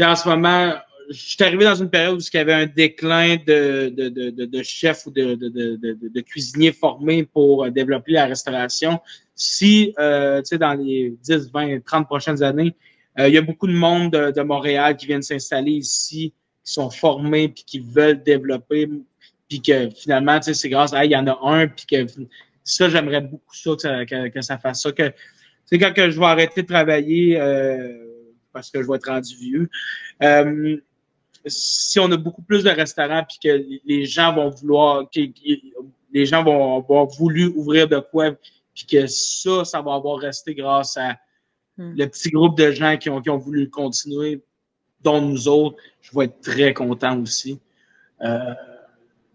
[0.00, 0.76] en ce moment,
[1.10, 4.44] je suis arrivé dans une période où il y avait un déclin de, de, de,
[4.44, 9.00] de chefs ou de, cuisiniers formés pour développer la restauration.
[9.34, 12.74] Si, euh, tu sais, dans les 10, 20, 30 prochaines années,
[13.18, 16.32] euh, il y a beaucoup de monde de, Montréal qui viennent s'installer ici,
[16.64, 18.88] qui sont formés puis qui veulent développer,
[19.48, 22.06] puis que finalement, tu sais, c'est grâce à, il y en a un, puis que
[22.64, 24.92] ça, j'aimerais beaucoup ça, que ça, fasse ça.
[24.92, 25.12] Que,
[25.64, 28.06] c'est quand que je vais arrêter de travailler, euh,
[28.52, 29.68] parce que je vais être rendu vieux,
[30.22, 30.76] euh,
[31.46, 35.20] si on a beaucoup plus de restaurants puis que les gens vont vouloir, que,
[36.12, 38.32] les gens vont avoir voulu ouvrir de quoi,
[38.74, 41.16] puis que ça, ça va avoir resté grâce à
[41.76, 41.94] hmm.
[41.96, 44.42] le petit groupe de gens qui ont, qui ont voulu continuer,
[45.02, 47.60] dont nous autres, je vais être très content aussi.
[48.22, 48.54] Euh,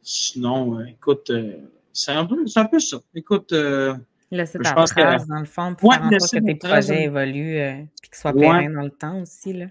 [0.02, 1.58] sinon, euh, écoute, euh,
[1.94, 2.98] c'est un, peu, un peu ça.
[3.14, 3.96] Écoute, euh,
[4.32, 7.58] Laisser ta trace, que, dans le fond, pour faire en sorte que tes projets évoluent
[7.58, 8.70] et qu'ils soient ouais.
[8.70, 9.54] dans le temps aussi.
[9.54, 9.66] Là.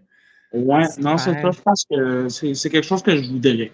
[0.52, 1.50] Ouais, non, c'est ça.
[1.50, 3.70] Je pense que c'est quelque chose que je voudrais.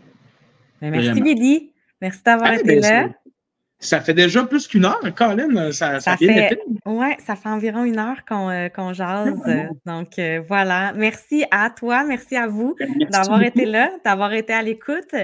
[0.81, 1.72] Ben, merci, Lily.
[2.01, 3.09] Merci d'avoir été là.
[3.79, 5.70] Ça fait déjà plus qu'une heure, Colin.
[5.70, 9.39] Ça, ça, fait, ouais, ça fait environ une heure qu'on euh, jase.
[9.85, 10.95] Donc euh, voilà.
[10.95, 15.14] Merci à toi, merci à vous ben, d'avoir été là, d'avoir été à l'écoute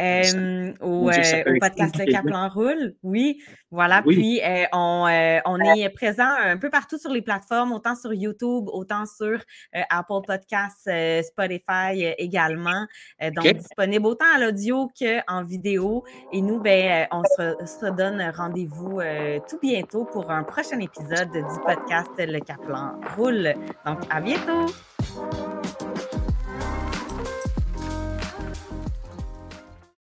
[0.00, 2.94] euh, au, au, podcast Le Caplan Roule.
[3.02, 4.02] Oui, voilà.
[4.02, 4.40] Puis
[4.72, 5.06] on,
[5.44, 9.40] on est présent un peu partout sur les plateformes, autant sur YouTube, autant sur
[9.72, 10.90] Apple Podcasts,
[11.22, 12.86] Spotify également.
[13.20, 16.04] donc disponible autant à l'audio qu'en vidéo.
[16.32, 21.30] Et nous, ben, on se, se donne rendez-vous euh, tout bientôt pour un prochain épisode
[21.30, 23.54] du podcast Le Caplan roule.
[23.86, 24.66] Donc, à bientôt!